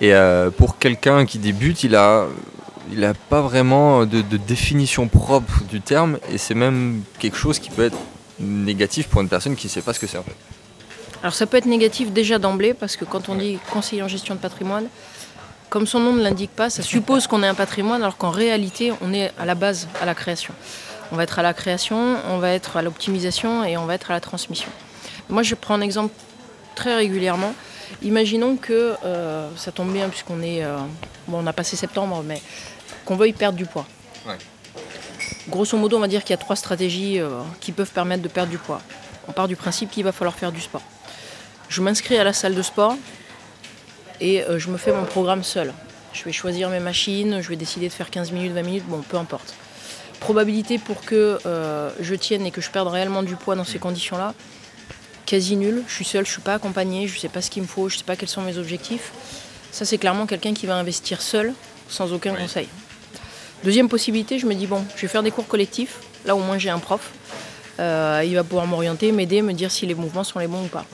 Et 0.00 0.12
euh, 0.12 0.50
pour 0.50 0.78
quelqu'un 0.78 1.24
qui 1.24 1.38
débute, 1.38 1.82
il 1.82 1.96
a, 1.96 2.26
il 2.92 3.04
a 3.04 3.14
pas 3.14 3.40
vraiment 3.40 4.04
de, 4.04 4.20
définition 4.36 5.08
propre 5.08 5.62
du 5.70 5.80
terme, 5.80 6.18
et 6.30 6.38
c'est 6.38 6.54
même 6.54 7.02
quelque 7.18 7.36
chose 7.36 7.58
qui 7.58 7.70
peut 7.70 7.84
être 7.84 7.98
négatif 8.38 9.08
pour 9.08 9.22
une 9.22 9.28
personne 9.28 9.56
qui 9.56 9.66
ne 9.66 9.70
sait 9.70 9.80
pas 9.80 9.94
ce 9.94 10.00
que 10.00 10.06
c'est 10.06 10.18
en 10.18 10.22
fait. 10.22 10.36
Alors 11.26 11.34
ça 11.34 11.46
peut 11.46 11.56
être 11.56 11.66
négatif 11.66 12.12
déjà 12.12 12.38
d'emblée, 12.38 12.72
parce 12.72 12.94
que 12.94 13.04
quand 13.04 13.28
on 13.28 13.34
dit 13.34 13.58
conseiller 13.72 14.00
en 14.00 14.06
gestion 14.06 14.36
de 14.36 14.38
patrimoine, 14.38 14.86
comme 15.70 15.84
son 15.84 15.98
nom 15.98 16.12
ne 16.12 16.22
l'indique 16.22 16.52
pas, 16.52 16.70
ça 16.70 16.84
suppose 16.84 17.26
qu'on 17.26 17.42
est 17.42 17.48
un 17.48 17.54
patrimoine, 17.54 18.00
alors 18.00 18.16
qu'en 18.16 18.30
réalité, 18.30 18.92
on 19.00 19.12
est 19.12 19.32
à 19.36 19.44
la 19.44 19.56
base 19.56 19.88
à 20.00 20.06
la 20.06 20.14
création. 20.14 20.54
On 21.10 21.16
va 21.16 21.24
être 21.24 21.40
à 21.40 21.42
la 21.42 21.52
création, 21.52 22.14
on 22.28 22.38
va 22.38 22.50
être 22.50 22.76
à 22.76 22.82
l'optimisation 22.82 23.64
et 23.64 23.76
on 23.76 23.86
va 23.86 23.94
être 23.94 24.12
à 24.12 24.14
la 24.14 24.20
transmission. 24.20 24.68
Moi, 25.28 25.42
je 25.42 25.56
prends 25.56 25.74
un 25.74 25.80
exemple 25.80 26.14
très 26.76 26.94
régulièrement. 26.94 27.56
Imaginons 28.02 28.56
que 28.56 28.94
euh, 29.04 29.48
ça 29.56 29.72
tombe 29.72 29.92
bien 29.92 30.08
puisqu'on 30.08 30.40
est, 30.42 30.62
euh, 30.62 30.76
bon, 31.26 31.42
on 31.42 31.46
a 31.48 31.52
passé 31.52 31.74
septembre, 31.74 32.22
mais 32.24 32.40
qu'on 33.04 33.16
veuille 33.16 33.32
perdre 33.32 33.58
du 33.58 33.66
poids. 33.66 33.86
Grosso 35.48 35.76
modo, 35.76 35.96
on 35.96 36.00
va 36.00 36.06
dire 36.06 36.22
qu'il 36.22 36.30
y 36.30 36.34
a 36.34 36.40
trois 36.40 36.54
stratégies 36.54 37.18
euh, 37.18 37.40
qui 37.58 37.72
peuvent 37.72 37.90
permettre 37.90 38.22
de 38.22 38.28
perdre 38.28 38.52
du 38.52 38.58
poids. 38.58 38.80
On 39.26 39.32
part 39.32 39.48
du 39.48 39.56
principe 39.56 39.90
qu'il 39.90 40.04
va 40.04 40.12
falloir 40.12 40.36
faire 40.36 40.52
du 40.52 40.60
sport. 40.60 40.82
Je 41.68 41.82
m'inscris 41.82 42.16
à 42.18 42.24
la 42.24 42.32
salle 42.32 42.54
de 42.54 42.62
sport 42.62 42.96
et 44.20 44.42
je 44.56 44.70
me 44.70 44.76
fais 44.76 44.92
mon 44.92 45.04
programme 45.04 45.42
seul. 45.42 45.72
Je 46.12 46.24
vais 46.24 46.32
choisir 46.32 46.70
mes 46.70 46.80
machines, 46.80 47.40
je 47.42 47.48
vais 47.48 47.56
décider 47.56 47.88
de 47.88 47.92
faire 47.92 48.10
15 48.10 48.32
minutes, 48.32 48.52
20 48.52 48.62
minutes, 48.62 48.86
bon, 48.86 49.02
peu 49.02 49.16
importe. 49.16 49.54
Probabilité 50.20 50.78
pour 50.78 51.04
que 51.04 51.38
je 52.00 52.14
tienne 52.14 52.46
et 52.46 52.50
que 52.50 52.60
je 52.60 52.70
perde 52.70 52.88
réellement 52.88 53.22
du 53.22 53.36
poids 53.36 53.56
dans 53.56 53.64
ces 53.64 53.78
conditions-là, 53.78 54.32
quasi 55.26 55.56
nul. 55.56 55.82
Je 55.88 55.94
suis 55.94 56.04
seule, 56.04 56.24
je 56.24 56.30
ne 56.30 56.34
suis 56.34 56.42
pas 56.42 56.54
accompagnée, 56.54 57.08
je 57.08 57.16
ne 57.16 57.20
sais 57.20 57.28
pas 57.28 57.42
ce 57.42 57.50
qu'il 57.50 57.62
me 57.62 57.68
faut, 57.68 57.88
je 57.88 57.96
ne 57.96 57.98
sais 57.98 58.04
pas 58.04 58.16
quels 58.16 58.28
sont 58.28 58.42
mes 58.42 58.56
objectifs. 58.56 59.12
Ça, 59.72 59.84
c'est 59.84 59.98
clairement 59.98 60.26
quelqu'un 60.26 60.54
qui 60.54 60.66
va 60.66 60.76
investir 60.76 61.20
seul, 61.20 61.52
sans 61.88 62.12
aucun 62.12 62.34
conseil. 62.34 62.68
Deuxième 63.64 63.88
possibilité, 63.88 64.38
je 64.38 64.46
me 64.46 64.54
dis, 64.54 64.66
bon, 64.66 64.82
je 64.96 65.02
vais 65.02 65.08
faire 65.08 65.22
des 65.22 65.30
cours 65.30 65.46
collectifs. 65.46 65.98
Là, 66.24 66.34
au 66.34 66.38
moins, 66.38 66.56
j'ai 66.56 66.70
un 66.70 66.78
prof. 66.78 67.10
Euh, 67.78 68.22
il 68.24 68.34
va 68.34 68.44
pouvoir 68.44 68.66
m'orienter, 68.66 69.12
m'aider, 69.12 69.42
me 69.42 69.52
dire 69.52 69.70
si 69.70 69.84
les 69.84 69.94
mouvements 69.94 70.24
sont 70.24 70.38
les 70.38 70.46
bons 70.46 70.64
ou 70.64 70.68
pas. 70.68 70.86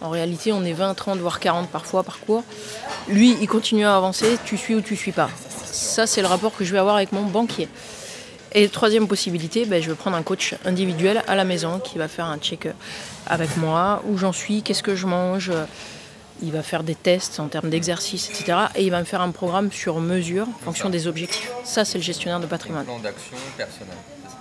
En 0.00 0.10
réalité, 0.10 0.52
on 0.52 0.64
est 0.64 0.72
20, 0.72 0.94
30, 0.94 1.18
voire 1.18 1.40
40 1.40 1.70
parfois 1.70 2.02
par 2.02 2.20
cours. 2.20 2.44
Lui, 3.08 3.36
il 3.40 3.48
continue 3.48 3.86
à 3.86 3.96
avancer, 3.96 4.38
tu 4.44 4.56
suis 4.56 4.74
ou 4.74 4.80
tu 4.80 4.96
suis 4.96 5.12
pas. 5.12 5.30
Ça, 5.64 6.06
c'est 6.06 6.20
le 6.20 6.26
rapport 6.26 6.54
que 6.56 6.64
je 6.64 6.72
vais 6.72 6.78
avoir 6.78 6.96
avec 6.96 7.12
mon 7.12 7.22
banquier. 7.22 7.68
Et 8.52 8.68
troisième 8.68 9.08
possibilité, 9.08 9.64
ben, 9.66 9.82
je 9.82 9.90
vais 9.90 9.96
prendre 9.96 10.16
un 10.16 10.22
coach 10.22 10.54
individuel 10.64 11.22
à 11.26 11.34
la 11.34 11.44
maison 11.44 11.78
qui 11.78 11.98
va 11.98 12.08
faire 12.08 12.26
un 12.26 12.38
check 12.38 12.68
avec 13.26 13.56
moi, 13.56 14.02
où 14.08 14.16
j'en 14.16 14.32
suis, 14.32 14.62
qu'est-ce 14.62 14.82
que 14.82 14.96
je 14.96 15.06
mange. 15.06 15.52
Il 16.42 16.52
va 16.52 16.62
faire 16.62 16.82
des 16.82 16.94
tests 16.94 17.40
en 17.40 17.48
termes 17.48 17.70
d'exercice, 17.70 18.28
etc. 18.28 18.58
Et 18.74 18.84
il 18.84 18.90
va 18.90 19.00
me 19.00 19.04
faire 19.04 19.22
un 19.22 19.30
programme 19.30 19.72
sur 19.72 20.00
mesure 20.00 20.46
en 20.48 20.64
fonction 20.64 20.90
des 20.90 21.06
objectifs. 21.06 21.50
Ça, 21.64 21.84
c'est 21.84 21.98
le 21.98 22.04
gestionnaire 22.04 22.40
de 22.40 22.46
patrimoine. 22.46 22.84
plan 22.84 22.98
d'action 22.98 23.36
personnel. 23.56 23.94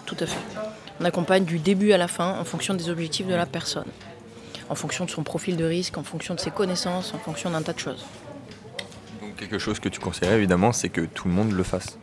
Tout 0.06 0.18
à 0.20 0.26
fait. 0.26 0.40
On 1.00 1.06
accompagne 1.06 1.46
du 1.46 1.58
début 1.60 1.94
à 1.94 1.98
la 1.98 2.08
fin 2.08 2.38
en 2.40 2.44
fonction 2.44 2.74
des 2.74 2.90
objectifs 2.90 3.28
de 3.28 3.36
la 3.36 3.46
personne, 3.46 3.88
en 4.69 4.75
fonction 4.75 5.05
de 5.05 5.10
son 5.10 5.24
profil 5.24 5.57
de 5.57 5.65
risque, 5.65 5.98
en 5.98 6.03
fonction 6.03 6.36
de 6.36 6.39
ses 6.39 6.51
connaissances, 6.51 7.13
en 7.13 7.19
fonction 7.19 7.50
d'un 7.50 7.62
tas 7.62 7.74
de 7.74 7.79
choses. 7.79 8.05
Donc 9.22 9.36
quelque 9.36 9.60
chose 9.60 9.79
que 9.79 9.89
tu 9.89 10.00
conseillerais 10.00 10.38
évidemment, 10.38 10.72
c'est 10.72 10.89
que 10.89 11.01
tout 11.01 11.27
le 11.27 11.34
monde 11.34 11.51
le 11.51 11.63
fasse. 11.63 11.98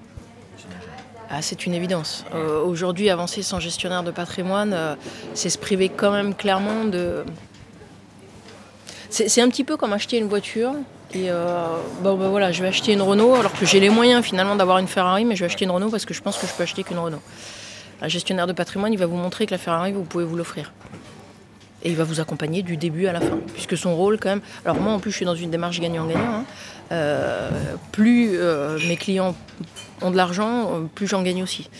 Ah, 1.34 1.40
c'est 1.40 1.64
une 1.64 1.72
évidence. 1.72 2.26
Euh, 2.34 2.62
aujourd'hui, 2.62 3.08
avancer 3.08 3.42
sans 3.42 3.58
gestionnaire 3.58 4.02
de 4.02 4.10
patrimoine, 4.10 4.74
euh, 4.74 4.94
c'est 5.32 5.48
se 5.48 5.56
priver 5.56 5.88
quand 5.88 6.12
même 6.12 6.34
clairement 6.34 6.84
de... 6.84 7.24
C'est 9.08 9.40
un 9.40 9.48
petit 9.48 9.64
peu 9.64 9.78
comme 9.78 9.94
acheter 9.94 10.18
une 10.18 10.28
voiture. 10.28 10.72
Et 11.14 11.30
euh, 11.30 11.66
bon, 12.02 12.16
ben 12.16 12.28
voilà, 12.28 12.52
je 12.52 12.62
vais 12.62 12.68
acheter 12.68 12.92
une 12.92 13.02
Renault 13.02 13.34
alors 13.34 13.52
que 13.52 13.64
j'ai 13.64 13.80
les 13.80 13.90
moyens 13.90 14.24
finalement 14.24 14.56
d'avoir 14.56 14.78
une 14.78 14.88
Ferrari, 14.88 15.24
mais 15.24 15.34
je 15.34 15.40
vais 15.40 15.46
acheter 15.46 15.64
une 15.64 15.70
Renault 15.70 15.90
parce 15.90 16.04
que 16.04 16.14
je 16.14 16.22
pense 16.22 16.36
que 16.36 16.46
je 16.46 16.52
peux 16.52 16.62
acheter 16.62 16.82
qu'une 16.82 16.98
Renault. 16.98 17.22
Un 18.02 18.08
gestionnaire 18.08 18.46
de 18.46 18.52
patrimoine, 18.52 18.92
il 18.92 18.98
va 18.98 19.06
vous 19.06 19.16
montrer 19.16 19.46
que 19.46 19.50
la 19.50 19.58
Ferrari, 19.58 19.92
vous 19.92 20.04
pouvez 20.04 20.24
vous 20.24 20.36
l'offrir. 20.36 20.72
Et 21.84 21.90
il 21.90 21.96
va 21.96 22.04
vous 22.04 22.20
accompagner 22.20 22.62
du 22.62 22.76
début 22.76 23.06
à 23.06 23.12
la 23.12 23.20
fin. 23.20 23.38
Puisque 23.54 23.76
son 23.76 23.96
rôle, 23.96 24.18
quand 24.18 24.28
même. 24.28 24.40
Alors, 24.64 24.80
moi, 24.80 24.92
en 24.92 25.00
plus, 25.00 25.10
je 25.10 25.16
suis 25.16 25.26
dans 25.26 25.34
une 25.34 25.50
démarche 25.50 25.80
gagnant-gagnant. 25.80 26.40
Hein. 26.40 26.44
Euh, 26.92 27.50
plus 27.90 28.32
euh, 28.34 28.78
mes 28.86 28.96
clients 28.96 29.34
ont 30.02 30.10
de 30.10 30.16
l'argent, 30.16 30.74
euh, 30.74 30.80
plus 30.94 31.06
j'en 31.06 31.22
gagne 31.22 31.42
aussi. 31.42 31.70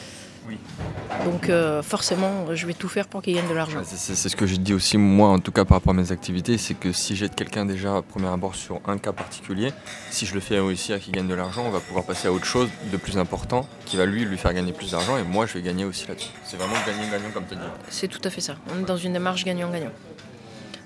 Donc 1.25 1.50
forcément, 1.82 2.54
je 2.54 2.66
vais 2.66 2.75
tout 2.75 2.88
faire 2.88 3.06
pour 3.06 3.22
qu'ils 3.22 3.37
gagnent 3.37 3.49
de 3.49 3.54
l'argent. 3.54 3.80
C'est 3.84 4.28
ce 4.28 4.37
que 4.37 4.46
je 4.46 4.56
dis 4.56 4.75
aussi 4.75 4.99
moi, 4.99 5.28
en 5.28 5.38
tout 5.38 5.52
cas 5.52 5.64
par 5.64 5.78
rapport 5.78 5.92
à 5.92 5.96
mes 5.96 6.12
activités, 6.12 6.58
c'est 6.58 6.75
que 6.75 6.92
si 6.92 7.16
j'aide 7.16 7.34
quelqu'un 7.34 7.64
déjà 7.64 7.96
à 7.96 8.02
premier 8.02 8.28
abord 8.28 8.54
sur 8.54 8.80
un 8.87 8.99
cas 8.99 9.12
particulier, 9.12 9.72
si 10.11 10.26
je 10.26 10.34
le 10.34 10.40
fais 10.40 10.58
réussir 10.58 10.96
à 10.96 10.99
qu'il 10.99 11.12
gagne 11.12 11.28
de 11.28 11.34
l'argent, 11.34 11.64
on 11.66 11.70
va 11.70 11.80
pouvoir 11.80 12.04
passer 12.04 12.28
à 12.28 12.32
autre 12.32 12.44
chose 12.44 12.68
de 12.90 12.96
plus 12.96 13.18
important 13.18 13.68
qui 13.84 13.96
va 13.96 14.06
lui 14.06 14.25
lui 14.25 14.38
faire 14.38 14.54
gagner 14.54 14.72
plus 14.72 14.92
d'argent 14.92 15.16
et 15.16 15.22
moi 15.22 15.46
je 15.46 15.54
vais 15.54 15.62
gagner 15.62 15.84
aussi 15.84 16.06
là-dessus. 16.08 16.30
C'est 16.44 16.56
vraiment 16.56 16.75
gagnant-gagnant 16.87 17.30
comme 17.32 17.46
tu 17.49 17.54
dis. 17.54 17.61
C'est 17.88 18.08
tout 18.08 18.20
à 18.25 18.30
fait 18.30 18.40
ça. 18.40 18.56
On 18.75 18.80
est 18.80 18.87
dans 18.87 18.96
une 18.96 19.12
démarche 19.12 19.44
gagnant-gagnant. 19.44 19.92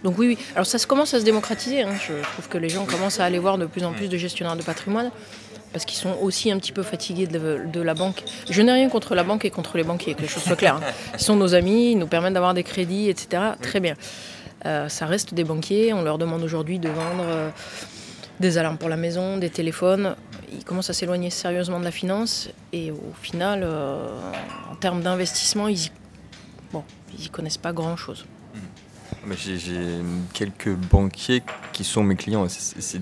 Donc 0.04 0.18
oui, 0.18 0.28
oui. 0.28 0.38
Alors 0.54 0.66
ça 0.66 0.78
se 0.78 0.86
commence 0.86 1.14
à 1.14 1.20
se 1.20 1.24
démocratiser. 1.24 1.82
Hein. 1.82 1.94
Je 2.06 2.12
trouve 2.32 2.48
que 2.48 2.58
les 2.58 2.68
gens 2.68 2.84
commencent 2.84 3.20
à 3.20 3.24
aller 3.24 3.38
voir 3.38 3.58
de 3.58 3.66
plus 3.66 3.84
en 3.84 3.92
plus 3.92 4.08
de 4.08 4.16
gestionnaires 4.16 4.56
de 4.56 4.62
patrimoine 4.62 5.10
parce 5.76 5.84
qu'ils 5.84 5.98
sont 5.98 6.16
aussi 6.22 6.50
un 6.50 6.58
petit 6.58 6.72
peu 6.72 6.82
fatigués 6.82 7.26
de, 7.26 7.80
la 7.82 7.92
banque. 7.92 8.22
Je 8.48 8.62
n'ai 8.62 8.72
rien 8.72 8.88
contre 8.88 9.14
la 9.14 9.24
banque 9.24 9.44
et 9.44 9.50
contre 9.50 9.76
les 9.76 9.84
banquiers, 9.84 10.14
que 10.14 10.22
les 10.22 10.26
choses 10.26 10.42
soient 10.42 10.56
claires. 10.56 10.76
Hein. 10.76 10.92
Ils 11.18 11.22
sont 11.22 11.36
nos 11.36 11.54
amis, 11.54 11.90
ils 11.90 11.98
nous 11.98 12.06
permettent 12.06 12.32
d'avoir 12.32 12.54
des 12.54 12.62
crédits, 12.62 13.10
etc. 13.10 13.42
Très 13.60 13.78
bien. 13.78 13.94
Euh, 14.64 14.88
ça 14.88 15.04
reste 15.04 15.34
des 15.34 15.44
banquiers. 15.44 15.92
On 15.92 16.00
leur 16.00 16.16
demande 16.16 16.42
aujourd'hui 16.42 16.78
de 16.78 16.88
vendre 16.88 17.24
euh, 17.26 17.50
des 18.40 18.56
alarmes 18.56 18.78
pour 18.78 18.88
la 18.88 18.96
maison, 18.96 19.36
des 19.36 19.50
téléphones. 19.50 20.16
Ils 20.50 20.64
commencent 20.64 20.88
à 20.88 20.94
s'éloigner 20.94 21.28
sérieusement 21.28 21.78
de 21.78 21.84
la 21.84 21.90
finance 21.90 22.48
et 22.72 22.90
au 22.90 23.12
final, 23.20 23.60
euh, 23.62 24.08
en 24.72 24.76
termes 24.76 25.02
d'investissement, 25.02 25.68
ils 25.68 25.90
n'y 27.18 27.28
connaissent 27.28 27.58
pas 27.58 27.74
grand-chose. 27.74 28.24
J'ai 29.44 30.00
quelques 30.32 30.72
banquiers 30.72 31.42
qui 31.72 31.84
sont 31.84 32.02
mes 32.02 32.16
clients. 32.16 32.46
C'est 32.48 33.00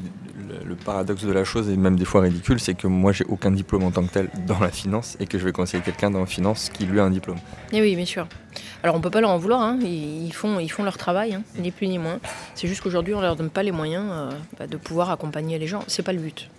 le 0.64 0.74
paradoxe 0.74 1.24
de 1.24 1.32
la 1.32 1.44
chose, 1.44 1.68
et 1.70 1.76
même 1.76 1.96
des 1.96 2.04
fois 2.04 2.22
ridicule, 2.22 2.60
c'est 2.60 2.74
que 2.74 2.86
moi, 2.86 3.12
j'ai 3.12 3.24
aucun 3.24 3.50
diplôme 3.50 3.84
en 3.84 3.90
tant 3.90 4.04
que 4.04 4.12
tel 4.12 4.30
dans 4.46 4.58
la 4.58 4.70
finance 4.70 5.16
et 5.20 5.26
que 5.26 5.38
je 5.38 5.44
vais 5.44 5.52
conseiller 5.52 5.82
quelqu'un 5.82 6.10
dans 6.10 6.20
la 6.20 6.26
finance 6.26 6.70
qui 6.70 6.86
lui 6.86 7.00
a 7.00 7.04
un 7.04 7.10
diplôme. 7.10 7.38
Et 7.72 7.78
eh 7.78 7.80
oui, 7.80 7.96
bien 7.96 8.04
sûr. 8.04 8.26
Alors, 8.82 8.96
on 8.96 9.00
peut 9.00 9.10
pas 9.10 9.20
leur 9.20 9.30
en 9.30 9.38
vouloir. 9.38 9.62
Hein. 9.62 9.78
Ils, 9.82 10.32
font, 10.32 10.58
ils 10.58 10.68
font 10.68 10.82
leur 10.82 10.98
travail, 10.98 11.34
hein, 11.34 11.42
ni 11.58 11.70
plus 11.70 11.88
ni 11.88 11.98
moins. 11.98 12.18
C'est 12.54 12.68
juste 12.68 12.82
qu'aujourd'hui, 12.82 13.14
on 13.14 13.20
leur 13.20 13.36
donne 13.36 13.50
pas 13.50 13.62
les 13.62 13.72
moyens 13.72 14.04
euh, 14.10 14.30
bah, 14.58 14.66
de 14.66 14.76
pouvoir 14.76 15.10
accompagner 15.10 15.58
les 15.58 15.66
gens. 15.66 15.82
C'est 15.86 16.02
pas 16.02 16.12
le 16.12 16.20
but. 16.20 16.50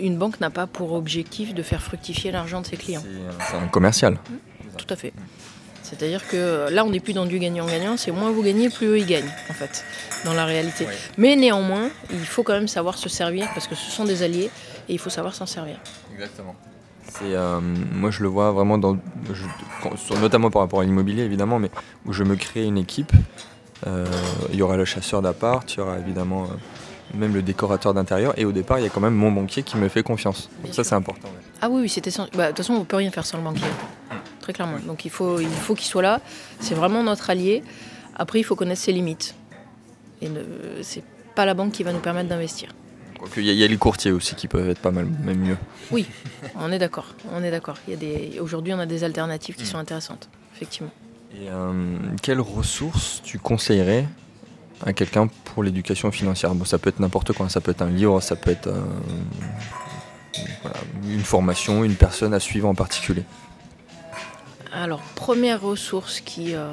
Une, 0.00 0.16
banque 0.16 0.40
n'a 0.40 0.50
pas 0.50 0.66
pour 0.66 0.92
objectif 0.92 1.54
de 1.54 1.62
faire 1.62 1.82
fructifier 1.82 2.32
l'argent 2.32 2.60
de 2.60 2.66
ses 2.66 2.76
clients. 2.76 3.02
C'est 3.48 3.56
un 3.56 3.68
commercial. 3.68 4.18
Tout 4.76 4.86
à 4.88 4.96
fait. 4.96 5.12
C'est-à-dire 5.88 6.26
que 6.28 6.70
là, 6.70 6.84
on 6.84 6.90
n'est 6.90 7.00
plus 7.00 7.14
dans 7.14 7.24
du 7.24 7.38
gagnant-gagnant, 7.38 7.96
c'est 7.96 8.10
moins 8.10 8.30
vous 8.30 8.42
gagnez, 8.42 8.68
plus 8.68 8.86
eux 8.86 8.98
ils 8.98 9.06
gagnent, 9.06 9.30
en 9.48 9.54
fait, 9.54 9.84
dans 10.24 10.34
la 10.34 10.44
réalité. 10.44 10.86
Mais 11.16 11.34
néanmoins, 11.34 11.88
il 12.10 12.26
faut 12.26 12.42
quand 12.42 12.52
même 12.52 12.68
savoir 12.68 12.98
se 12.98 13.08
servir, 13.08 13.48
parce 13.54 13.66
que 13.66 13.74
ce 13.74 13.90
sont 13.90 14.04
des 14.04 14.22
alliés, 14.22 14.50
et 14.88 14.92
il 14.92 14.98
faut 14.98 15.08
savoir 15.08 15.34
s'en 15.34 15.46
servir. 15.46 15.76
Exactement. 16.12 16.54
C'est, 17.10 17.34
euh, 17.34 17.60
moi, 17.60 18.10
je 18.10 18.22
le 18.22 18.28
vois 18.28 18.52
vraiment, 18.52 18.76
dans, 18.76 18.98
notamment 20.20 20.50
par 20.50 20.60
rapport 20.60 20.80
à 20.80 20.84
l'immobilier, 20.84 21.22
évidemment, 21.22 21.58
mais 21.58 21.70
où 22.04 22.12
je 22.12 22.22
me 22.22 22.36
crée 22.36 22.64
une 22.64 22.76
équipe. 22.76 23.12
Euh, 23.86 24.04
il 24.52 24.56
y 24.56 24.62
aura 24.62 24.76
le 24.76 24.84
chasseur 24.84 25.22
d'appart, 25.22 25.72
il 25.72 25.78
y 25.78 25.80
aura 25.80 25.98
évidemment 25.98 26.44
euh, 26.44 27.16
même 27.16 27.32
le 27.32 27.40
décorateur 27.40 27.94
d'intérieur, 27.94 28.34
et 28.38 28.44
au 28.44 28.52
départ, 28.52 28.78
il 28.78 28.82
y 28.82 28.86
a 28.86 28.90
quand 28.90 29.00
même 29.00 29.14
mon 29.14 29.32
banquier 29.32 29.62
qui 29.62 29.78
me 29.78 29.88
fait 29.88 30.02
confiance. 30.02 30.50
Donc 30.62 30.74
ça, 30.74 30.84
c'est 30.84 30.96
important. 30.96 31.28
Ah 31.62 31.70
oui, 31.70 31.80
oui 31.82 31.88
c'était 31.88 32.10
bah, 32.34 32.44
De 32.44 32.48
toute 32.48 32.58
façon, 32.58 32.74
on 32.74 32.80
ne 32.80 32.84
peut 32.84 32.96
rien 32.96 33.10
faire 33.10 33.24
sans 33.24 33.38
le 33.38 33.44
banquier 33.44 33.64
clairement. 34.52 34.78
Donc 34.86 35.04
il 35.04 35.10
faut 35.10 35.38
qu'il 35.38 35.48
faut 35.48 35.74
qu'il 35.74 35.86
soit 35.86 36.02
là. 36.02 36.20
C'est 36.60 36.74
vraiment 36.74 37.02
notre 37.02 37.30
allié. 37.30 37.62
Après, 38.16 38.40
il 38.40 38.42
faut 38.42 38.56
connaître 38.56 38.80
ses 38.80 38.92
limites. 38.92 39.34
Et 40.20 40.28
c'est 40.82 41.04
pas 41.34 41.46
la 41.46 41.54
banque 41.54 41.72
qui 41.72 41.84
va 41.84 41.92
nous 41.92 42.00
permettre 42.00 42.28
d'investir. 42.28 42.74
Il 43.36 43.44
y, 43.44 43.64
a 43.64 43.66
les 43.66 43.76
courtiers 43.76 44.12
aussi 44.12 44.36
qui 44.36 44.46
peuvent 44.46 44.68
être 44.70 44.78
pas 44.78 44.92
mal, 44.92 45.06
même 45.24 45.38
mieux. 45.38 45.56
Oui, 45.90 46.06
on 46.56 46.70
est 46.70 46.78
d'accord. 46.78 47.14
On 47.32 47.42
est 47.42 47.50
d'accord. 47.50 47.76
des... 47.86 48.38
Aujourd'hui, 48.40 48.72
on 48.72 48.78
a 48.78 48.86
des 48.86 49.02
alternatives 49.02 49.56
qui 49.56 49.64
mm. 49.64 49.66
sont 49.66 49.78
intéressantes, 49.78 50.28
effectivement. 50.54 50.92
Et 51.34 51.48
euh, 51.50 51.98
quelles 52.22 52.40
ressources 52.40 53.20
tu 53.24 53.38
conseillerais 53.38 54.06
à 54.84 54.92
quelqu'un 54.92 55.28
pour 55.44 55.64
l'éducation 55.64 56.12
financière? 56.12 56.54
Bon, 56.54 56.64
ça 56.64 56.78
peut 56.78 56.90
être 56.90 57.00
n'importe 57.00 57.32
quoi. 57.32 57.48
Ça 57.48 57.60
peut 57.60 57.72
être 57.72 57.82
un 57.82 57.90
livre, 57.90 58.20
ça 58.20 58.36
peut 58.36 58.52
être 58.52 58.68
euh, 58.68 58.80
une 61.04 61.20
formation, 61.20 61.82
une 61.84 61.96
personne 61.96 62.32
à 62.34 62.40
suivre 62.40 62.68
en 62.68 62.74
particulier. 62.74 63.24
Alors, 64.78 65.00
première 65.16 65.60
ressource 65.60 66.20
qui, 66.20 66.54
euh, 66.54 66.70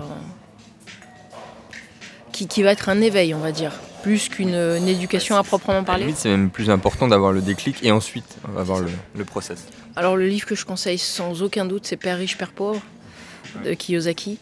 qui, 2.32 2.62
va 2.62 2.72
être 2.72 2.90
un 2.90 3.02
éveil, 3.02 3.34
on 3.34 3.40
va 3.40 3.52
dire, 3.52 3.72
plus 4.04 4.30
qu'une 4.30 4.54
éducation 4.88 5.38
à 5.38 5.44
proprement 5.44 5.84
parler. 5.84 6.14
C'est 6.16 6.30
même 6.30 6.52
plus 6.52 6.70
important 6.70 7.08
d'avoir 7.08 7.32
le 7.32 7.42
déclic 7.42 7.84
et 7.84 7.92
ensuite 7.92 8.38
avoir 8.56 8.82
le, 8.82 8.92
le, 9.16 9.26
process. 9.26 9.66
Alors, 9.96 10.18
le 10.18 10.28
livre 10.28 10.46
que 10.46 10.54
je 10.54 10.66
conseille 10.66 11.00
sans 11.00 11.42
aucun 11.42 11.66
doute, 11.66 11.88
c'est 11.88 11.98
Père 11.98 12.20
riche, 12.20 12.38
Père 12.38 12.52
pauvre 12.52 12.82
de 13.64 13.74
Kiyosaki, 13.74 14.38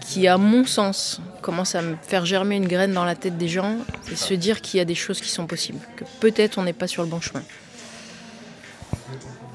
qui, 0.00 0.26
à 0.26 0.38
mon 0.38 0.64
sens, 0.64 1.20
commence 1.42 1.74
à 1.74 1.82
me 1.82 1.96
faire 2.00 2.24
germer 2.24 2.56
une 2.56 2.66
graine 2.66 2.94
dans 2.94 3.04
la 3.04 3.14
tête 3.14 3.36
des 3.36 3.48
gens 3.48 3.76
et 4.10 4.16
se 4.16 4.32
dire 4.32 4.62
qu'il 4.62 4.78
y 4.78 4.80
a 4.80 4.86
des 4.86 4.94
choses 4.94 5.20
qui 5.20 5.28
sont 5.28 5.46
possibles, 5.46 5.80
que 5.96 6.04
peut-être 6.20 6.56
on 6.56 6.62
n'est 6.62 6.72
pas 6.72 6.86
sur 6.86 7.02
le 7.02 7.10
bon 7.10 7.20
chemin. 7.20 7.42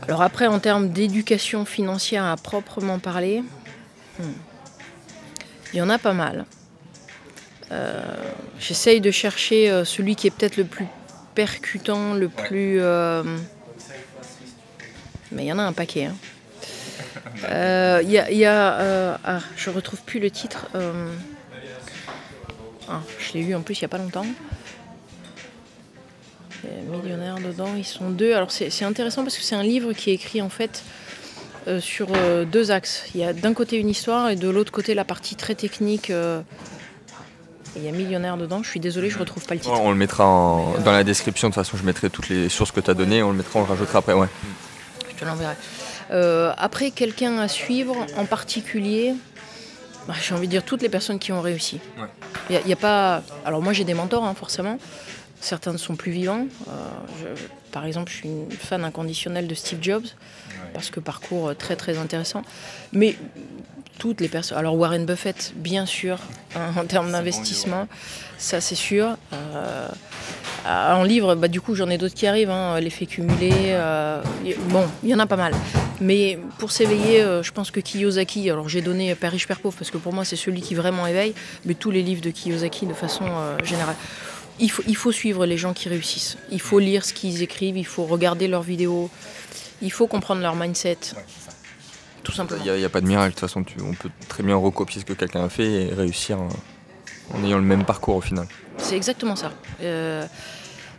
Alors 0.03 0.21
après, 0.21 0.47
en 0.47 0.59
termes 0.59 0.89
d'éducation 0.89 1.65
financière 1.65 2.25
à 2.25 2.35
proprement 2.35 2.99
parler, 2.99 3.43
hmm, 4.19 4.23
il 5.73 5.79
y 5.79 5.81
en 5.81 5.89
a 5.89 5.97
pas 5.97 6.13
mal. 6.13 6.45
Euh, 7.71 8.01
j'essaye 8.59 8.99
de 8.99 9.11
chercher 9.11 9.69
euh, 9.69 9.85
celui 9.85 10.15
qui 10.15 10.27
est 10.27 10.31
peut-être 10.31 10.57
le 10.57 10.65
plus 10.65 10.87
percutant, 11.35 12.13
le 12.13 12.27
plus... 12.27 12.81
Euh, 12.81 13.23
mais 15.31 15.45
il 15.45 15.47
y 15.47 15.53
en 15.53 15.59
a 15.59 15.63
un 15.63 15.73
paquet. 15.73 16.09
Il 17.43 17.47
hein. 17.47 18.01
y 18.01 18.45
a... 18.45 19.19
ah, 19.23 19.39
je 19.55 19.69
retrouve 19.69 20.01
plus 20.01 20.19
le 20.19 20.29
titre. 20.29 20.67
Ah, 22.89 23.01
je 23.19 23.33
l'ai 23.33 23.43
lu 23.43 23.55
en 23.55 23.61
plus 23.61 23.79
il 23.79 23.83
n'y 23.83 23.85
a 23.85 23.89
pas 23.89 23.97
longtemps 23.97 24.25
millionnaires 26.89 27.37
dedans, 27.39 27.69
ils 27.77 27.85
sont 27.85 28.09
deux. 28.09 28.33
Alors 28.33 28.51
c'est 28.51 28.83
intéressant 28.83 29.23
parce 29.23 29.37
que 29.37 29.43
c'est 29.43 29.55
un 29.55 29.63
livre 29.63 29.93
qui 29.93 30.11
est 30.11 30.13
écrit 30.13 30.41
en 30.41 30.49
fait 30.49 30.83
euh, 31.67 31.79
sur 31.79 32.07
euh, 32.15 32.43
deux 32.43 32.71
axes. 32.71 33.05
Il 33.13 33.21
y 33.21 33.23
a 33.23 33.33
d'un 33.33 33.53
côté 33.53 33.77
une 33.77 33.89
histoire 33.89 34.29
et 34.29 34.35
de 34.35 34.49
l'autre 34.49 34.71
côté 34.71 34.95
la 34.95 35.05
partie 35.05 35.35
très 35.35 35.53
technique. 35.53 36.09
Euh, 36.09 36.41
il 37.75 37.83
y 37.83 37.87
a 37.87 37.91
millionnaire 37.91 38.35
dedans. 38.35 38.63
Je 38.63 38.69
suis 38.69 38.79
désolée, 38.79 39.09
je 39.09 39.19
retrouve 39.19 39.45
pas 39.45 39.53
le 39.53 39.59
titre. 39.59 39.79
On 39.79 39.91
le 39.91 39.97
mettra 39.97 40.25
dans 40.83 40.91
la 40.91 41.03
description. 41.03 41.49
De 41.49 41.53
toute 41.53 41.63
façon, 41.63 41.77
je 41.77 41.83
mettrai 41.83 42.09
toutes 42.09 42.29
les 42.29 42.49
sources 42.49 42.71
que 42.71 42.81
tu 42.81 42.89
as 42.89 42.95
données. 42.95 43.23
On 43.23 43.29
le 43.31 43.37
mettra, 43.37 43.59
on 43.59 43.63
le 43.63 43.69
rajoutera 43.69 43.99
après. 43.99 44.13
Ouais. 44.13 44.27
Je 45.09 45.15
te 45.15 45.23
l'enverrai. 45.23 45.55
après, 46.57 46.91
quelqu'un 46.91 47.37
à 47.37 47.47
suivre 47.47 47.95
en 48.17 48.25
particulier. 48.25 49.13
Bah, 50.07 50.15
j'ai 50.19 50.33
envie 50.33 50.47
de 50.47 50.51
dire 50.51 50.63
toutes 50.63 50.81
les 50.81 50.89
personnes 50.89 51.19
qui 51.19 51.31
ont 51.31 51.41
réussi. 51.41 51.79
Il 52.49 52.59
n'y 52.65 52.73
a, 52.73 52.75
pas. 52.75 53.21
Alors 53.45 53.61
moi 53.61 53.71
j'ai 53.71 53.83
des 53.83 53.93
mentors 53.93 54.25
hein, 54.25 54.33
forcément. 54.33 54.79
Certains 55.41 55.73
ne 55.73 55.77
sont 55.77 55.95
plus 55.95 56.11
vivants. 56.11 56.45
Euh, 56.69 57.35
par 57.71 57.85
exemple, 57.85 58.11
je 58.11 58.17
suis 58.17 58.29
une 58.29 58.51
fan 58.51 58.83
inconditionnelle 58.83 59.47
de 59.47 59.55
Steve 59.55 59.79
Jobs, 59.81 60.05
parce 60.73 60.89
que 60.91 60.99
parcours 60.99 61.49
euh, 61.49 61.53
très 61.55 61.75
très 61.75 61.97
intéressant. 61.97 62.43
Mais 62.93 63.15
toutes 63.97 64.21
les 64.21 64.29
personnes. 64.29 64.57
Alors 64.57 64.75
Warren 64.77 65.05
Buffett, 65.05 65.51
bien 65.55 65.85
sûr, 65.85 66.17
hein, 66.55 66.71
en 66.77 66.85
termes 66.85 67.11
d'investissement, 67.11 67.87
ça 68.37 68.61
c'est 68.61 68.75
sûr. 68.75 69.17
Euh, 69.33 69.87
en 70.67 71.03
livre, 71.03 71.33
bah, 71.35 71.47
du 71.47 71.59
coup, 71.59 71.73
j'en 71.73 71.89
ai 71.89 71.97
d'autres 71.97 72.13
qui 72.13 72.27
arrivent, 72.27 72.51
hein, 72.51 72.79
l'effet 72.79 73.07
cumulé. 73.07 73.51
euh, 73.69 74.21
y- 74.45 74.53
bon, 74.69 74.85
il 75.03 75.09
y 75.09 75.15
en 75.15 75.19
a 75.19 75.25
pas 75.25 75.35
mal. 75.37 75.53
Mais 76.01 76.37
pour 76.59 76.71
s'éveiller, 76.71 77.21
euh, 77.21 77.41
je 77.41 77.51
pense 77.51 77.71
que 77.71 77.79
Kiyosaki, 77.79 78.47
alors 78.49 78.69
j'ai 78.69 78.81
donné 78.81 79.13
Père 79.15 79.31
riche, 79.31 79.47
Père 79.47 79.59
pauvre, 79.59 79.75
parce 79.77 79.89
que 79.89 79.97
pour 79.97 80.13
moi, 80.13 80.23
c'est 80.23 80.35
celui 80.35 80.61
qui 80.61 80.75
vraiment 80.75 81.07
éveille, 81.07 81.33
mais 81.65 81.73
tous 81.73 81.89
les 81.89 82.03
livres 82.03 82.21
de 82.21 82.29
Kiyosaki 82.29 82.85
de 82.85 82.93
façon 82.93 83.25
générale. 83.63 83.95
Il 84.61 84.69
faut, 84.69 84.83
il 84.87 84.95
faut 84.95 85.11
suivre 85.11 85.45
les 85.45 85.57
gens 85.57 85.73
qui 85.73 85.89
réussissent. 85.89 86.37
Il 86.51 86.61
faut 86.61 86.79
lire 86.79 87.03
ce 87.03 87.13
qu'ils 87.13 87.41
écrivent, 87.41 87.77
il 87.77 87.85
faut 87.85 88.05
regarder 88.05 88.47
leurs 88.47 88.61
vidéos, 88.61 89.09
il 89.81 89.91
faut 89.91 90.07
comprendre 90.07 90.41
leur 90.41 90.55
mindset, 90.55 90.97
tout 92.23 92.31
simplement. 92.31 92.61
Il 92.65 92.71
n'y 92.73 92.85
a, 92.85 92.89
pas 92.89 93.01
de 93.01 93.07
miracle, 93.07 93.29
de 93.33 93.39
toute 93.39 93.49
façon, 93.49 93.63
tu- 93.63 93.81
on 93.81 93.93
peut 93.95 94.11
très 94.27 94.43
bien 94.43 94.55
recopier 94.55 95.01
ce 95.01 95.05
que 95.05 95.13
quelqu'un 95.13 95.43
a 95.45 95.49
fait 95.49 95.65
et 95.87 95.93
réussir 95.93 96.39
euh, 96.39 96.47
en 97.35 97.43
ayant 97.43 97.57
le 97.57 97.63
même 97.63 97.83
parcours 97.85 98.15
au 98.17 98.21
final. 98.21 98.47
C'est 98.77 98.95
exactement 98.95 99.35
ça. 99.35 99.51
Euh, 99.81 100.25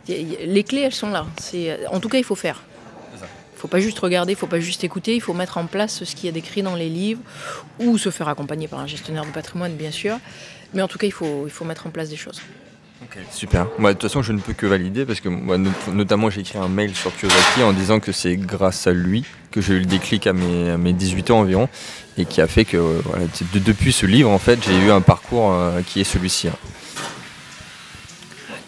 y 0.09 0.13
a- 0.13 0.17
y 0.17 0.35
a- 0.35 0.45
les 0.45 0.63
clés, 0.65 0.81
elles 0.81 0.93
sont 0.93 1.09
là. 1.09 1.25
C'est, 1.39 1.87
en 1.87 1.99
tout 2.01 2.09
cas, 2.09 2.17
il 2.17 2.25
faut 2.25 2.35
faire. 2.35 2.63
Il 3.55 3.59
faut 3.65 3.69
pas 3.69 3.79
juste 3.79 3.99
regarder, 3.99 4.33
il 4.33 4.35
faut 4.35 4.45
pas 4.47 4.59
juste 4.59 4.83
écouter, 4.83 5.15
il 5.15 5.21
faut 5.21 5.33
mettre 5.33 5.57
en 5.57 5.67
place 5.67 6.03
ce 6.03 6.15
qu'il 6.15 6.25
y 6.25 6.27
a 6.27 6.33
décrit 6.33 6.63
dans 6.63 6.75
les 6.75 6.89
livres 6.89 7.21
ou 7.79 7.97
se 7.97 8.09
faire 8.11 8.27
accompagner 8.27 8.67
par 8.67 8.79
un 8.81 8.87
gestionnaire 8.87 9.23
de 9.25 9.31
patrimoine, 9.31 9.73
bien 9.75 9.91
sûr. 9.91 10.17
Mais 10.73 10.81
en 10.81 10.89
tout 10.89 10.97
cas, 10.97 11.07
il 11.07 11.13
faut, 11.13 11.43
il 11.45 11.49
faut 11.51 11.63
mettre 11.63 11.87
en 11.87 11.89
place 11.89 12.09
des 12.09 12.17
choses. 12.17 12.41
Super. 13.31 13.67
Moi, 13.77 13.93
de 13.93 13.97
toute 13.99 14.09
façon, 14.09 14.21
je 14.21 14.31
ne 14.33 14.39
peux 14.39 14.53
que 14.53 14.65
valider 14.65 15.05
parce 15.05 15.19
que 15.19 15.29
moi, 15.29 15.57
not- 15.57 15.71
notamment, 15.91 16.29
j'ai 16.29 16.41
écrit 16.41 16.57
un 16.57 16.67
mail 16.67 16.95
sur 16.95 17.15
Kiyosaki 17.15 17.63
en 17.63 17.73
disant 17.73 17.99
que 17.99 18.11
c'est 18.11 18.35
grâce 18.37 18.87
à 18.87 18.91
lui 18.93 19.23
que 19.51 19.61
j'ai 19.61 19.73
eu 19.75 19.79
le 19.79 19.85
déclic 19.85 20.25
à 20.27 20.33
mes, 20.33 20.71
à 20.71 20.77
mes 20.77 20.93
18 20.93 21.31
ans 21.31 21.39
environ 21.39 21.69
et 22.17 22.25
qui 22.25 22.41
a 22.41 22.47
fait 22.47 22.65
que 22.65 22.77
euh, 22.77 23.01
voilà, 23.05 23.25
de- 23.53 23.59
depuis 23.59 23.91
ce 23.91 24.05
livre, 24.05 24.29
en 24.29 24.39
fait, 24.39 24.59
j'ai 24.65 24.77
eu 24.77 24.91
un 24.91 25.01
parcours 25.01 25.51
euh, 25.53 25.81
qui 25.85 26.01
est 26.01 26.05
celui-ci. 26.05 26.47
hein. 26.47 26.55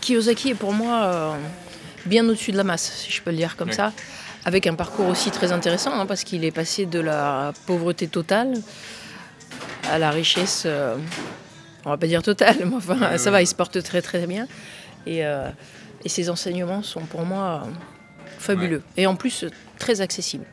Kiyosaki 0.01 0.49
est 0.51 0.55
pour 0.55 0.73
moi 0.73 1.03
euh, 1.05 1.31
bien 2.05 2.27
au-dessus 2.27 2.51
de 2.51 2.57
la 2.57 2.63
masse, 2.63 2.91
si 3.05 3.11
je 3.11 3.21
peux 3.21 3.31
le 3.31 3.37
dire 3.37 3.55
comme 3.55 3.69
Oui. 3.69 3.75
ça, 3.75 3.91
avec 4.45 4.67
un 4.67 4.75
parcours 4.75 5.07
aussi 5.07 5.31
très 5.31 5.51
intéressant, 5.51 5.91
hein, 5.99 6.05
parce 6.05 6.23
qu'il 6.23 6.43
est 6.45 6.51
passé 6.51 6.85
de 6.85 6.99
la 6.99 7.53
pauvreté 7.65 8.07
totale 8.07 8.53
à 9.89 9.97
la 9.97 10.11
richesse, 10.11 10.63
euh, 10.67 10.95
on 11.85 11.89
va 11.89 11.97
pas 11.97 12.07
dire 12.07 12.21
totale, 12.23 12.57
mais 12.65 12.75
enfin 12.75 12.97
Ouais, 12.99 13.17
ça 13.17 13.25
ouais, 13.25 13.31
va, 13.31 13.41
il 13.41 13.47
se 13.47 13.55
porte 13.55 13.81
très 13.83 14.01
très 14.01 14.25
bien. 14.27 14.47
Et, 15.05 15.25
euh, 15.25 15.49
et 16.03 16.09
enseignements 16.29 16.83
sont 16.83 17.01
pour 17.01 17.25
moi 17.25 17.63
euh, 17.65 17.69
fabuleux. 18.39 18.81
Et 18.97 19.07
en 19.07 19.15
plus, 19.15 19.43
euh, 19.43 19.49
très 19.79 20.01
accessibles. 20.01 20.45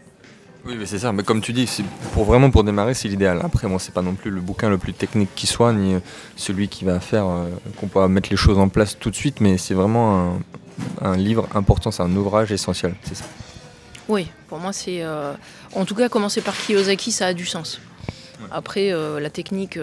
Oui, 0.65 0.77
mais 0.79 0.87
c'est 0.87 0.99
ça. 1.01 1.13
Mais 1.13 1.23
comme 1.25 1.41
tu 1.41 1.53
dis, 1.53 1.69
pour 2.13 2.25
vraiment 2.25 2.51
pour 2.51 2.63
démarrer, 2.63 2.95
c'est 2.95 3.09
l'idéal. 3.09 3.41
Après, 3.43 3.67
moi, 3.67 3.79
c'est 3.81 3.93
pas 3.93 4.03
non 4.03 4.15
plus 4.15 4.31
le 4.31 4.41
bouquin 4.41 4.69
le 4.71 4.79
plus 4.79 4.93
technique 4.93 5.31
qui 5.35 5.47
soit, 5.47 5.73
ni 5.73 5.95
euh, 5.95 5.99
celui 6.37 6.69
qui 6.69 6.85
va 6.85 7.01
faire 7.01 7.27
euh, 7.27 7.49
qu'on 7.79 7.89
pourra 7.89 8.09
mettre 8.09 8.31
les 8.31 8.37
choses 8.37 8.59
en 8.59 8.69
place 8.69 8.97
tout 8.99 9.11
de 9.11 9.17
suite, 9.17 9.41
mais 9.41 9.59
c'est 9.59 9.75
vraiment 9.75 10.39
un, 11.03 11.07
un 11.11 11.17
livre 11.17 11.49
important, 11.55 11.91
c'est 11.91 12.03
un 12.03 12.15
ouvrage 12.15 12.53
essentiel. 12.53 12.95
C'est 13.03 13.17
ça. 13.17 13.25
Oui, 14.09 14.29
pour 14.49 14.59
moi, 14.59 14.73
c'est. 14.73 15.03
euh, 15.03 15.33
En 15.75 15.85
tout 15.85 15.95
cas, 15.95 16.09
commencer 16.09 16.41
par 16.43 16.57
Kiyosaki, 16.57 17.11
ça 17.11 17.27
a 17.27 17.35
du 17.35 17.47
sens. 17.47 17.81
Après, 18.51 18.93
euh, 18.93 19.19
la 19.21 19.31
technique, 19.31 19.79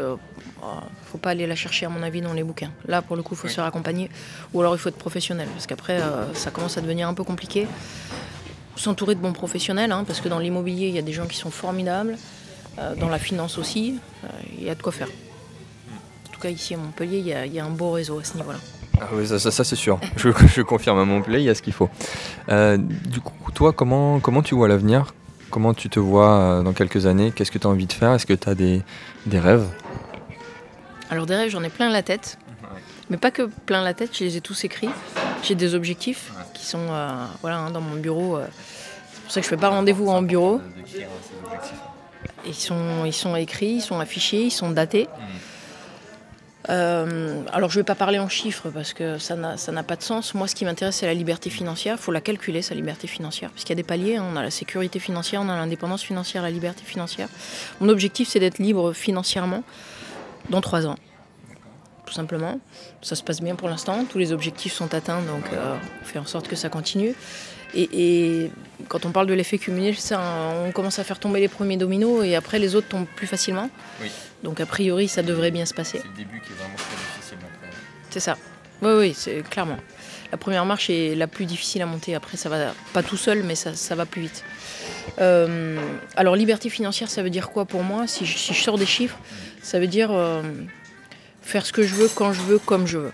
faut 1.06 1.18
pas 1.18 1.30
aller 1.32 1.48
la 1.48 1.56
chercher, 1.56 1.86
à 1.86 1.90
mon 1.90 2.04
avis, 2.04 2.22
dans 2.22 2.34
les 2.34 2.44
bouquins. 2.44 2.72
Là, 2.88 3.02
pour 3.02 3.16
le 3.16 3.24
coup, 3.24 3.34
il 3.34 3.38
faut 3.38 3.48
se 3.48 3.54
faire 3.56 3.66
accompagner. 3.66 4.10
Ou 4.54 4.62
alors, 4.62 4.76
il 4.76 4.80
faut 4.80 4.90
être 4.90 4.98
professionnel. 4.98 5.48
Parce 5.54 5.68
qu'après, 5.68 6.02
euh, 6.02 6.34
ça 6.34 6.52
commence 6.52 6.78
à 6.78 6.82
devenir 6.82 7.08
un 7.08 7.14
peu 7.14 7.24
compliqué. 7.24 7.68
S'entourer 8.76 9.16
de 9.16 9.20
bons 9.20 9.34
professionnels, 9.34 9.92
hein, 9.92 10.04
parce 10.08 10.22
que 10.22 10.30
dans 10.30 10.40
l'immobilier, 10.40 10.88
il 10.88 10.96
y 10.96 11.00
a 11.00 11.02
des 11.02 11.12
gens 11.14 11.26
qui 11.28 11.38
sont 11.38 11.52
formidables. 11.52 12.18
Euh, 12.78 12.96
dans 12.96 13.10
la 13.10 13.20
finance 13.20 13.58
aussi, 13.58 14.00
euh, 14.24 14.28
il 14.58 14.64
y 14.64 14.70
a 14.70 14.76
de 14.76 14.82
quoi 14.82 14.92
faire. 14.94 15.08
En 16.28 16.32
tout 16.32 16.40
cas, 16.40 16.50
ici 16.50 16.76
à 16.76 16.78
Montpellier, 16.78 17.18
il 17.18 17.28
y 17.28 17.34
a, 17.34 17.46
il 17.46 17.54
y 17.54 17.60
a 17.60 17.66
un 17.66 17.70
beau 17.72 17.92
réseau 17.92 18.20
à 18.20 18.24
ce 18.24 18.38
niveau-là. 18.38 18.60
Ah 19.02 19.08
oui, 19.14 19.28
ça, 19.28 19.38
ça- 19.40 19.52
ça, 19.52 19.64
c'est 19.66 19.76
sûr. 19.76 20.00
Je, 20.18 20.30
je 20.48 20.62
confirme 20.62 20.98
à 21.00 21.04
Montpellier, 21.06 21.40
il 21.40 21.46
y 21.46 21.50
a 21.50 21.56
ce 21.56 21.62
qu'il 21.62 21.74
faut. 21.74 21.90
Euh, 22.50 22.78
du 22.78 23.20
coup, 23.20 23.52
toi, 23.52 23.74
comment, 23.74 24.20
comment 24.22 24.42
tu 24.42 24.56
vois 24.56 24.70
l'avenir? 24.70 25.14
Comment 25.50 25.74
tu 25.74 25.90
te 25.90 26.00
vois 26.00 26.30
euh, 26.32 26.64
dans 26.64 26.72
quelques 26.74 27.06
années? 27.06 27.32
Qu'est-ce 27.36 27.52
que 27.52 27.58
tu 27.58 27.68
as 27.68 27.70
envie 27.70 27.88
de 27.88 27.92
faire? 27.94 28.14
Est-ce 28.14 28.26
que 28.26 28.34
tu 28.34 28.48
as 28.48 28.56
des, 28.56 28.82
des 29.26 29.40
rêves? 29.40 29.66
Alors 31.10 31.26
des 31.26 31.36
rêves, 31.36 31.50
j'en 31.50 31.64
ai 31.64 31.70
plein 31.70 31.90
la 31.90 32.04
tête. 32.04 32.38
Mais 33.10 33.18
pas 33.18 33.32
que 33.32 33.44
plein 33.66 33.84
la 33.84 33.94
tête, 33.94 34.12
je 34.18 34.24
les 34.24 34.38
ai 34.38 34.42
tous 34.42 34.64
écrits. 34.64 34.90
J'ai 35.42 35.56
des 35.56 35.74
objectifs 35.74 36.32
qui 36.54 36.66
sont 36.66 36.88
euh, 36.92 37.26
voilà, 37.42 37.58
hein, 37.58 37.72
dans 37.72 37.82
mon 37.82 37.96
bureau. 37.96 38.38
euh. 38.38 38.46
c'est 39.14 39.22
pour 39.22 39.32
ça 39.32 39.40
que 39.42 39.46
je 39.46 39.50
fais 39.50 39.58
pas 39.58 39.70
rendez-vous 39.70 40.10
en 40.10 40.22
bureau. 40.22 40.62
Ils 42.46 42.54
sont, 42.54 43.06
ils 43.06 43.14
sont 43.14 43.36
écrits, 43.36 43.76
ils 43.76 43.82
sont 43.82 44.00
affichés, 44.00 44.44
ils 44.44 44.52
sont 44.52 44.70
datés. 44.70 45.08
Euh, 46.70 47.42
alors 47.52 47.72
je 47.72 47.78
ne 47.78 47.82
vais 47.82 47.86
pas 47.86 47.96
parler 47.96 48.20
en 48.20 48.30
chiffres 48.30 48.70
parce 48.70 48.94
que 48.94 49.18
ça 49.18 49.36
n'a 49.36 49.58
ça 49.58 49.72
n'a 49.72 49.82
pas 49.82 49.96
de 49.96 50.04
sens. 50.04 50.36
Moi 50.36 50.48
ce 50.48 50.54
qui 50.54 50.66
m'intéresse 50.66 50.98
c'est 50.98 51.08
la 51.08 51.14
liberté 51.16 51.50
financière. 51.50 51.96
Il 51.98 52.02
faut 52.02 52.12
la 52.12 52.22
calculer 52.22 52.62
sa 52.62 52.76
liberté 52.76 53.08
financière. 53.08 53.50
Parce 53.50 53.64
qu'il 53.64 53.72
y 53.72 53.78
a 53.80 53.82
des 53.82 53.88
paliers, 53.88 54.18
hein. 54.18 54.26
on 54.32 54.36
a 54.36 54.44
la 54.44 54.52
sécurité 54.52 55.00
financière, 55.00 55.42
on 55.42 55.50
a 55.50 55.56
l'indépendance 55.56 56.04
financière, 56.04 56.44
la 56.44 56.52
liberté 56.52 56.84
financière. 56.86 57.30
Mon 57.80 57.90
objectif 57.90 58.28
c'est 58.30 58.40
d'être 58.40 58.60
libre 58.60 58.94
financièrement 58.94 59.64
dans 60.50 60.62
trois 60.62 60.86
ans. 60.86 60.96
Tout 62.06 62.14
simplement. 62.14 62.60
Ça 63.02 63.16
se 63.16 63.24
passe 63.24 63.40
bien 63.40 63.56
pour 63.56 63.70
l'instant. 63.70 64.06
Tous 64.06 64.18
les 64.18 64.32
objectifs 64.32 64.74
sont 64.74 64.94
atteints, 64.94 65.22
donc 65.22 65.44
euh, 65.54 65.76
on 66.02 66.06
fait 66.06 66.20
en 66.20 66.26
sorte 66.26 66.48
que 66.48 66.56
ça 66.56 66.70
continue. 66.70 67.14
Et, 67.76 67.90
et 67.94 68.52
quand 68.88 69.06
on 69.06 69.12
parle 69.12 69.28
de 69.28 69.34
l'effet 69.36 69.60
cumulé, 69.60 69.94
ça, 69.94 70.20
on 70.66 70.72
commence 70.72 70.98
à 70.98 71.04
faire 71.04 71.20
tomber 71.20 71.40
les 71.40 71.48
premiers 71.48 71.78
dominos 71.78 72.26
et 72.26 72.36
après 72.36 72.58
les 72.58 72.74
autres 72.74 72.88
tombent 72.88 73.06
plus 73.16 73.28
facilement. 73.28 73.70
Oui. 74.02 74.10
Donc 74.44 74.60
a 74.60 74.66
priori, 74.66 75.08
ça 75.08 75.22
devrait 75.22 75.52
bien 75.52 75.68
se 75.68 75.74
passer. 75.76 76.02
le 76.04 76.18
début 76.18 76.40
qui 76.40 76.52
est 76.52 76.56
vraiment 76.56 76.76
très 76.76 76.96
difficile. 76.96 77.38
C'est 78.10 78.20
ça. 78.20 78.38
Oui, 78.82 78.92
oui, 78.98 79.14
c'est 79.16 79.44
clairement. 79.48 79.78
La 80.32 80.38
première 80.38 80.66
marche 80.66 80.90
est 80.90 81.16
la 81.16 81.28
plus 81.28 81.46
difficile 81.46 81.82
à 81.82 81.86
monter. 81.86 82.16
Après, 82.16 82.38
ça 82.38 82.50
va 82.50 82.74
pas 82.94 83.04
tout 83.04 83.18
seul, 83.18 83.44
mais 83.44 83.56
ça, 83.56 83.76
ça 83.76 83.96
va 83.96 84.06
plus 84.06 84.22
vite. 84.24 84.44
Euh, 85.20 85.78
alors, 86.16 86.36
liberté 86.36 86.70
financière, 86.70 87.10
ça 87.10 87.24
veut 87.24 87.32
dire 87.32 87.50
quoi 87.50 87.66
pour 87.66 87.84
moi? 87.84 88.08
Si 88.08 88.26
je, 88.26 88.38
si 88.38 88.54
je 88.54 88.64
sors 88.64 88.78
des 88.78 88.86
chiffres, 88.86 89.18
ça 89.62 89.80
veut 89.80 89.88
dire 89.88 90.10
euh, 90.12 90.42
faire 91.42 91.66
ce 91.66 91.72
que 91.74 91.84
je 91.84 91.96
veux, 91.96 92.10
quand 92.14 92.34
je 92.34 92.42
veux, 92.42 92.60
comme 92.60 92.88
je 92.88 92.98
veux. 92.98 93.12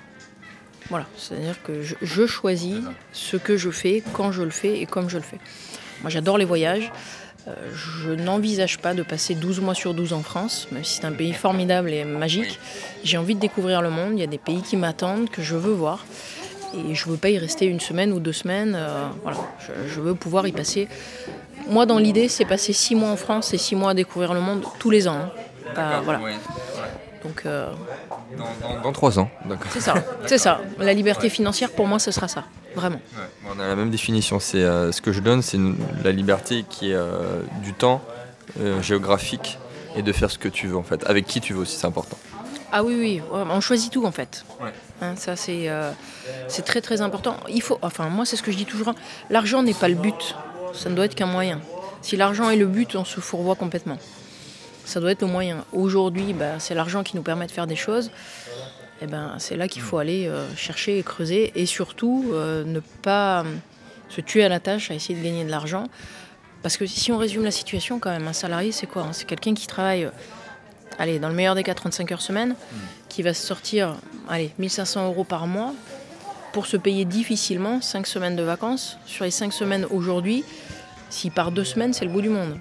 Voilà, 0.90 1.06
c'est-à-dire 1.18 1.62
que 1.64 1.82
je, 1.82 1.96
je 2.02 2.26
choisis 2.28 2.76
ce 3.12 3.38
que 3.38 3.58
je 3.58 3.72
fais, 3.72 4.04
quand 4.14 4.32
je 4.32 4.44
le 4.44 4.52
fais 4.52 4.80
et 4.80 4.86
comme 4.86 5.10
je 5.10 5.18
le 5.18 5.24
fais. 5.24 5.40
Moi, 6.02 6.10
j'adore 6.10 6.38
les 6.38 6.46
voyages. 6.46 6.92
Euh, 7.48 7.54
je 7.74 8.12
n'envisage 8.12 8.80
pas 8.80 8.94
de 8.94 9.04
passer 9.04 9.36
12 9.36 9.62
mois 9.62 9.74
sur 9.76 9.94
12 9.94 10.14
en 10.14 10.22
France, 10.24 10.68
même 10.72 10.84
si 10.84 10.96
c'est 10.96 11.06
un 11.06 11.12
pays 11.12 11.34
formidable 11.34 11.92
et 11.92 12.04
magique. 12.04 12.60
J'ai 13.04 13.18
envie 13.18 13.36
de 13.36 13.40
découvrir 13.40 13.82
le 13.82 13.90
monde. 13.90 14.14
Il 14.14 14.20
y 14.20 14.24
a 14.24 14.28
des 14.28 14.38
pays 14.38 14.62
qui 14.62 14.78
m'attendent, 14.78 15.30
que 15.30 15.42
je 15.42 15.56
veux 15.56 15.74
voir. 15.74 16.06
Et 16.76 16.94
je 16.94 17.06
ne 17.08 17.12
veux 17.12 17.18
pas 17.18 17.30
y 17.30 17.38
rester 17.38 17.66
une 17.66 17.80
semaine 17.80 18.12
ou 18.12 18.20
deux 18.20 18.34
semaines. 18.34 18.76
euh, 18.76 19.08
voilà, 19.24 19.38
je, 19.60 19.94
je 19.94 20.02
veux 20.02 20.16
pouvoir 20.16 20.48
y 20.48 20.52
passer. 20.52 20.88
Moi, 21.68 21.86
dans 21.86 21.98
l'idée, 21.98 22.28
c'est 22.30 22.46
passer 22.46 22.74
six 22.74 22.94
mois 22.96 23.10
en 23.10 23.16
France 23.16 23.54
et 23.54 23.58
six 23.58 23.76
mois 23.76 23.92
à 23.92 23.94
découvrir 23.94 24.34
le 24.34 24.40
monde 24.42 24.64
tous 24.80 24.90
les 24.92 25.08
ans. 25.08 25.16
hein. 25.16 25.32
Pas- 25.76 26.02
voilà. 26.02 26.20
Donc, 27.24 27.42
euh, 27.46 27.72
Dans, 28.38 28.44
dans- 28.76 28.82
dans 28.82 28.92
trois 28.92 29.18
ans, 29.20 29.30
d'accord. 29.46 29.66
c'est 29.72 29.80
ça. 29.80 29.96
C'est 30.28 30.38
ça. 30.38 30.62
La 30.78 30.94
liberté 30.94 31.30
financière, 31.30 31.72
pour 31.72 31.88
moi, 31.88 31.98
ce 32.00 32.12
sera 32.12 32.28
ça. 32.28 32.44
Vraiment. 32.76 33.00
Ouais, 33.18 33.52
on 33.56 33.60
a 33.60 33.68
la 33.68 33.76
même 33.76 33.90
définition. 33.90 34.40
C'est 34.40 34.62
euh, 34.64 34.92
ce 34.92 35.02
que 35.02 35.12
je 35.12 35.22
donne, 35.22 35.42
c'est 35.42 35.58
la 36.04 36.12
liberté 36.12 36.66
qui 36.70 36.92
est 36.92 36.96
euh, 36.96 37.42
du 37.64 37.74
temps 37.74 38.02
géographique 38.82 39.58
et 39.96 40.02
de 40.02 40.12
faire 40.12 40.30
ce 40.32 40.38
que 40.38 40.48
tu 40.50 40.68
veux 40.68 40.78
en 40.78 40.84
fait, 40.84 41.04
avec 41.08 41.26
qui 41.26 41.42
tu 41.42 41.54
veux 41.54 41.62
aussi, 41.62 41.78
c'est 41.78 41.88
important. 41.88 42.18
Ah 42.72 42.84
oui, 42.84 42.96
oui, 43.00 43.22
on 43.32 43.62
choisit 43.62 43.92
tout 43.92 44.06
en 44.06 44.12
fait. 44.12 44.44
Ouais. 44.62 44.72
Hein, 45.02 45.14
ça, 45.16 45.36
c'est 45.36 45.70
c'est 46.48 46.64
très 46.64 46.82
très 46.82 47.02
important. 47.02 47.38
Il 47.50 47.62
faut, 47.62 47.80
enfin, 47.82 48.10
moi, 48.10 48.26
c'est 48.26 48.36
ce 48.36 48.44
que 48.44 48.52
je 48.52 48.58
dis 48.58 48.66
toujours. 48.66 48.90
hein, 48.90 48.96
L'argent 49.30 49.64
n'est 49.64 49.74
pas 49.74 49.88
le 49.88 49.96
but. 49.96 50.36
Ça 50.74 50.90
ne 50.90 50.96
doit 50.96 51.06
être 51.06 51.16
qu'un 51.16 51.26
moyen. 51.28 51.60
Si 52.02 52.18
l'argent 52.18 52.50
est 52.50 52.56
le 52.58 52.66
but, 52.68 52.96
on 52.96 53.06
se 53.06 53.20
fourvoie 53.20 53.56
complètement. 53.56 53.98
Ça 54.86 55.00
doit 55.00 55.12
être 55.12 55.21
le 55.21 55.28
moyen. 55.28 55.65
Aujourd'hui, 55.74 56.34
bah, 56.34 56.60
c'est 56.60 56.76
l'argent 56.76 57.04
qui 57.04 57.15
nous 57.15 57.24
permet 57.24 57.48
de 57.48 57.52
faire 57.52 57.67
des 57.67 57.76
choses. 57.76 58.12
Et 59.02 59.08
ben, 59.08 59.36
c'est 59.39 59.58
là 59.58 59.67
qu'il 59.67 59.82
faut 59.82 59.98
aller 59.98 60.28
euh, 60.28 60.48
chercher 60.56 61.00
et 61.00 61.04
creuser. 61.04 61.52
Et 61.56 61.65
surtout, 61.65 62.30
euh, 62.34 62.63
ne 62.63 62.80
pas 62.80 63.41
euh, 63.41 63.56
se 64.10 64.21
tuer 64.21 64.43
à 64.43 64.50
la 64.50 64.60
tâche 64.60 64.91
à 64.91 64.93
essayer 64.93 65.19
de 65.19 65.24
gagner 65.24 65.43
de 65.43 65.50
l'argent. 65.50 65.86
Parce 66.62 66.78
que 66.78 66.86
si 66.86 67.12
on 67.12 67.17
résume 67.17 67.43
la 67.43 67.52
situation, 67.52 68.00
quand 68.00 68.12
même, 68.12 68.28
un 68.28 68.34
salarié, 68.34 68.71
c'est 68.71 68.88
quoi 68.88 69.04
hein? 69.04 69.13
C'est 69.13 69.26
quelqu'un 69.26 69.54
qui 69.54 69.67
travaille, 69.67 70.10
allez, 70.98 71.19
dans 71.19 71.30
le 71.30 71.36
meilleur 71.36 71.56
des 71.56 71.63
cas, 71.63 71.74
35 71.74 72.12
heures 72.12 72.21
semaine, 72.21 72.56
qui 73.10 73.21
va 73.21 73.34
se 73.34 73.45
sortir, 73.45 73.98
allez, 74.30 74.52
1500 74.58 75.06
euros 75.08 75.24
par 75.24 75.45
mois 75.45 75.74
pour 76.54 76.65
se 76.65 76.78
payer 76.78 77.06
difficilement 77.06 77.82
5 77.82 78.08
semaines 78.08 78.36
de 78.36 78.43
vacances. 78.43 78.98
Sur 79.06 79.26
les 79.26 79.32
5 79.32 79.52
semaines 79.52 79.86
aujourd'hui, 79.91 80.43
s'il 81.10 81.32
part 81.32 81.52
2 81.52 81.63
semaines, 81.63 81.93
c'est 81.93 82.06
le 82.06 82.12
bout 82.12 82.21
du 82.21 82.30
monde. 82.30 82.58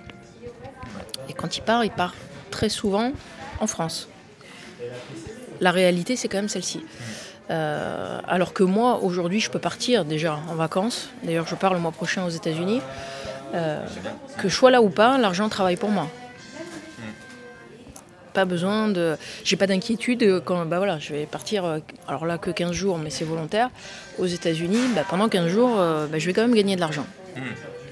Et 1.29 1.33
quand 1.33 1.57
il 1.57 1.63
part, 1.63 1.85
il 1.85 1.91
part 1.91 2.15
très 2.51 2.69
souvent 2.69 3.13
en 3.61 3.67
France. 3.67 4.09
La 5.61 5.71
réalité, 5.71 6.17
c'est 6.17 6.29
quand 6.29 6.39
même 6.39 6.49
celle-ci. 6.49 6.83
Euh, 7.51 8.21
alors 8.27 8.53
que 8.53 8.63
moi, 8.63 9.01
aujourd'hui, 9.03 9.41
je 9.41 9.51
peux 9.51 9.59
partir 9.59 10.05
déjà 10.05 10.39
en 10.51 10.55
vacances. 10.55 11.11
D'ailleurs, 11.23 11.47
je 11.47 11.55
pars 11.55 11.75
le 11.75 11.81
mois 11.81 11.93
prochain 11.93 12.25
aux 12.25 12.31
États-Unis. 12.31 12.81
Euh, 13.55 13.85
que 14.39 14.49
je 14.49 14.55
sois 14.55 14.71
là 14.71 14.83
ou 14.83 14.89
pas, 14.89 15.19
l'argent 15.19 15.49
travaille 15.49 15.77
pour 15.77 15.91
moi. 15.91 16.09
pas 18.33 18.45
besoin 18.45 18.89
de. 18.89 19.17
J'ai 19.45 19.57
pas 19.57 19.69
d'inquiétude 19.69 20.43
quand 20.45 20.65
bah 20.67 20.79
voilà, 20.79 20.99
je 20.99 21.13
vais 21.13 21.25
partir, 21.25 21.65
euh, 21.65 21.79
alors 22.09 22.27
là 22.27 22.37
que 22.37 22.51
15 22.51 22.73
jours, 22.73 22.99
mais 22.99 23.11
c'est 23.11 23.25
volontaire, 23.25 23.71
aux 24.19 24.27
États-Unis, 24.27 24.89
bah, 24.97 25.05
pendant 25.09 25.29
15 25.29 25.49
jours, 25.49 25.77
bah, 25.77 26.19
je 26.19 26.27
vais 26.27 26.33
quand 26.33 26.43
même 26.43 26.55
gagner 26.55 26.75
de 26.75 26.81
l'argent. 26.81 27.07
Hmm. 27.37 27.43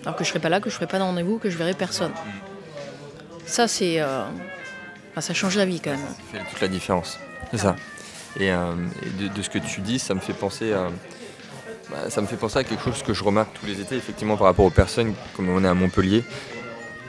Alors 0.02 0.16
que 0.16 0.24
je 0.24 0.30
serai 0.30 0.40
pas 0.40 0.48
là, 0.48 0.60
que 0.60 0.68
je 0.68 0.74
ferai 0.74 0.88
pas 0.88 0.98
de 0.98 1.04
rendez-vous, 1.04 1.38
que 1.38 1.48
je 1.48 1.56
verrai 1.56 1.74
personne. 1.74 2.10
Ça, 3.46 3.68
c'est. 3.68 4.00
Euh, 4.00 4.24
ça 5.18 5.34
change 5.34 5.56
la 5.56 5.64
vie 5.64 5.80
quand 5.80 5.90
même. 5.90 6.00
Ça 6.00 6.38
fait 6.38 6.50
toute 6.50 6.60
la 6.60 6.68
différence. 6.68 7.18
C'est 7.50 7.58
ça. 7.58 7.76
Et, 8.40 8.50
de, 8.50 9.42
ce 9.42 9.50
que 9.50 9.58
tu 9.58 9.80
dis, 9.80 9.98
ça 9.98 10.14
me 10.14 10.20
fait 10.20 10.32
penser 10.32 10.72
à. 10.72 10.88
Bah, 11.90 12.08
ça 12.08 12.22
me 12.22 12.26
fait 12.26 12.36
penser 12.36 12.64
quelque 12.64 12.84
chose 12.84 13.02
que 13.02 13.12
je 13.12 13.22
remarque 13.22 13.50
tous 13.60 13.66
les 13.66 13.80
étés, 13.80 13.96
effectivement, 13.96 14.36
par 14.36 14.46
rapport 14.46 14.64
aux 14.64 14.70
personnes, 14.70 15.14
comme 15.36 15.50
on 15.50 15.62
est 15.62 15.68
à 15.68 15.74
Montpellier 15.74 16.24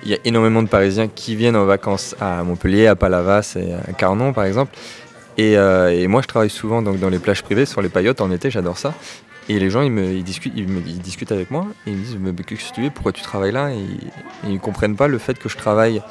il 0.05 0.11
y 0.11 0.13
a 0.13 0.17
énormément 0.25 0.61
de 0.61 0.67
Parisiens 0.67 1.07
qui 1.07 1.35
viennent 1.35 1.55
en 1.55 1.65
vacances 1.65 2.15
à 2.19 2.43
Montpellier, 2.43 2.87
à 2.87 2.95
Palavas 2.95 3.55
et 3.55 3.73
à 3.73 3.93
Carnon 3.93 4.33
par 4.33 4.45
exemple. 4.45 4.75
Euh, 5.39 5.89
et, 5.89 6.07
moi 6.07 6.21
je 6.21 6.27
travaille 6.27 6.49
souvent 6.49 6.81
donc, 6.81 6.99
dans 6.99 7.09
les 7.09 7.19
plages 7.19 7.41
privées, 7.41 7.65
sur 7.65 7.81
les 7.81 7.89
paillotes 7.89 8.21
en 8.21 8.31
été, 8.31 8.51
j'adore 8.51 8.77
ça. 8.77 8.93
Et 9.49 9.59
les 9.59 9.69
gens 9.69 9.81
ils, 9.81 9.91
me, 9.91 10.21
discutent, 10.21 10.53
ils, 10.55 10.67
me, 10.67 10.79
discutent 10.79 11.31
avec 11.31 11.51
moi 11.51 11.67
et 11.85 11.91
ils 11.91 11.97
me 11.97 12.03
disent 12.03 12.17
mais 12.19 12.31
qu'est-ce 12.33 12.69
que 12.69 12.75
tu 12.75 12.81
fais, 12.83 12.89
pourquoi 12.89 13.11
tu 13.11 13.21
travailles 13.21 13.51
là? 13.51 13.71
Et, 13.71 13.85
ils 14.45 14.53
ne 14.53 14.59
comprennent 14.59 14.95
pas 14.95 15.07
le 15.07 15.17
fait 15.17 15.37
que 15.37 15.49
je 15.49 15.57
travaille 15.57 16.01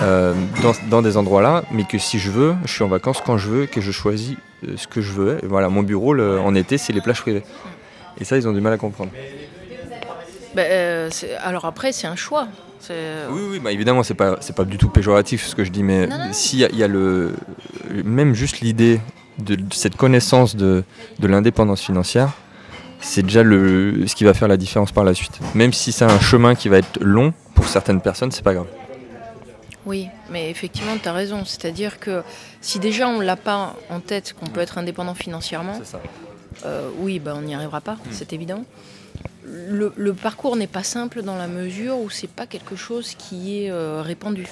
euh, 0.00 0.34
dans, 0.90 1.02
des 1.02 1.16
endroits 1.16 1.42
là, 1.42 1.62
mais 1.70 1.84
que 1.84 1.98
si 1.98 2.18
je 2.18 2.30
veux, 2.30 2.54
je 2.64 2.72
suis 2.72 2.82
en 2.82 2.88
vacances 2.88 3.22
quand 3.24 3.38
je 3.38 3.48
veux, 3.48 3.66
que 3.66 3.80
je 3.80 3.92
choisis 3.92 4.36
euh, 4.66 4.76
ce 4.76 4.86
que 4.88 5.00
je 5.00 5.12
veux. 5.12 5.38
Et 5.42 5.46
voilà, 5.46 5.68
mon 5.68 5.82
bureau 5.82 6.18
en 6.18 6.54
été 6.54 6.78
c'est 6.78 6.92
les 6.92 7.00
plages 7.00 7.20
privées. 7.20 7.44
Et 8.20 8.24
ça 8.24 8.36
ils 8.36 8.48
ont 8.48 8.52
du 8.52 8.60
mal 8.60 8.72
à 8.72 8.78
comprendre. 8.78 9.10
Ben, 10.54 11.10
alors 11.42 11.64
après 11.64 11.92
c'est 11.92 12.08
un 12.08 12.16
choix. 12.16 12.48
Euh, 12.90 13.28
oui, 13.30 13.42
oui, 13.50 13.58
bah 13.60 13.72
évidemment, 13.72 14.02
c'est 14.02 14.14
pas, 14.14 14.38
c'est 14.40 14.56
pas 14.56 14.64
du 14.64 14.78
tout 14.78 14.88
péjoratif 14.88 15.46
ce 15.46 15.54
que 15.54 15.64
je 15.64 15.70
dis, 15.70 15.82
mais 15.82 16.08
s'il 16.32 16.58
y, 16.58 16.82
a 16.82 16.88
le, 16.88 17.34
même 18.04 18.34
juste 18.34 18.60
l'idée 18.60 19.00
de, 19.38 19.58
cette 19.70 19.96
connaissance 19.96 20.56
de, 20.56 20.82
de 21.18 21.26
l'indépendance 21.28 21.82
financière, 21.82 22.30
c'est 23.00 23.22
déjà 23.22 23.42
le, 23.42 24.06
ce 24.06 24.14
qui 24.14 24.24
va 24.24 24.34
faire 24.34 24.48
la 24.48 24.56
différence 24.56 24.92
par 24.92 25.04
la 25.04 25.14
suite. 25.14 25.38
Même 25.54 25.72
si 25.72 25.92
c'est 25.92 26.04
un 26.04 26.20
chemin 26.20 26.54
qui 26.54 26.68
va 26.68 26.78
être 26.78 27.00
long 27.00 27.32
pour 27.54 27.68
certaines 27.68 28.00
personnes, 28.00 28.32
c'est 28.32 28.44
pas 28.44 28.54
grave. 28.54 28.66
Oui, 29.86 30.08
mais 30.30 30.50
effectivement, 30.50 30.96
tu 31.02 31.08
as 31.08 31.12
raison. 31.12 31.44
C'est-à-dire 31.44 31.98
que 31.98 32.22
si 32.60 32.78
déjà 32.78 33.08
on 33.08 33.20
l'a 33.20 33.36
pas 33.36 33.76
en 33.88 34.00
tête 34.00 34.34
qu'on 34.38 34.46
peut 34.46 34.60
être 34.60 34.78
indépendant 34.78 35.14
financièrement, 35.14 35.80
euh, 36.66 36.90
oui, 36.98 37.18
bah, 37.18 37.32
on 37.36 37.42
n'y 37.42 37.54
arrivera 37.54 37.80
pas, 37.80 37.94
hmm. 37.94 38.10
c'est 38.12 38.32
évident 38.32 38.64
le, 39.50 40.12
parcours 40.12 40.56
n'est 40.56 40.66
pas 40.66 40.82
simple 40.82 41.22
dans 41.22 41.36
la 41.36 41.48
mesure 41.48 41.98
où 41.98 42.10
c'est 42.10 42.30
pas 42.30 42.46
quelque 42.46 42.76
chose 42.76 43.14
qui 43.16 43.64
est 43.64 43.70
euh, 43.70 44.02
répandu. 44.02 44.46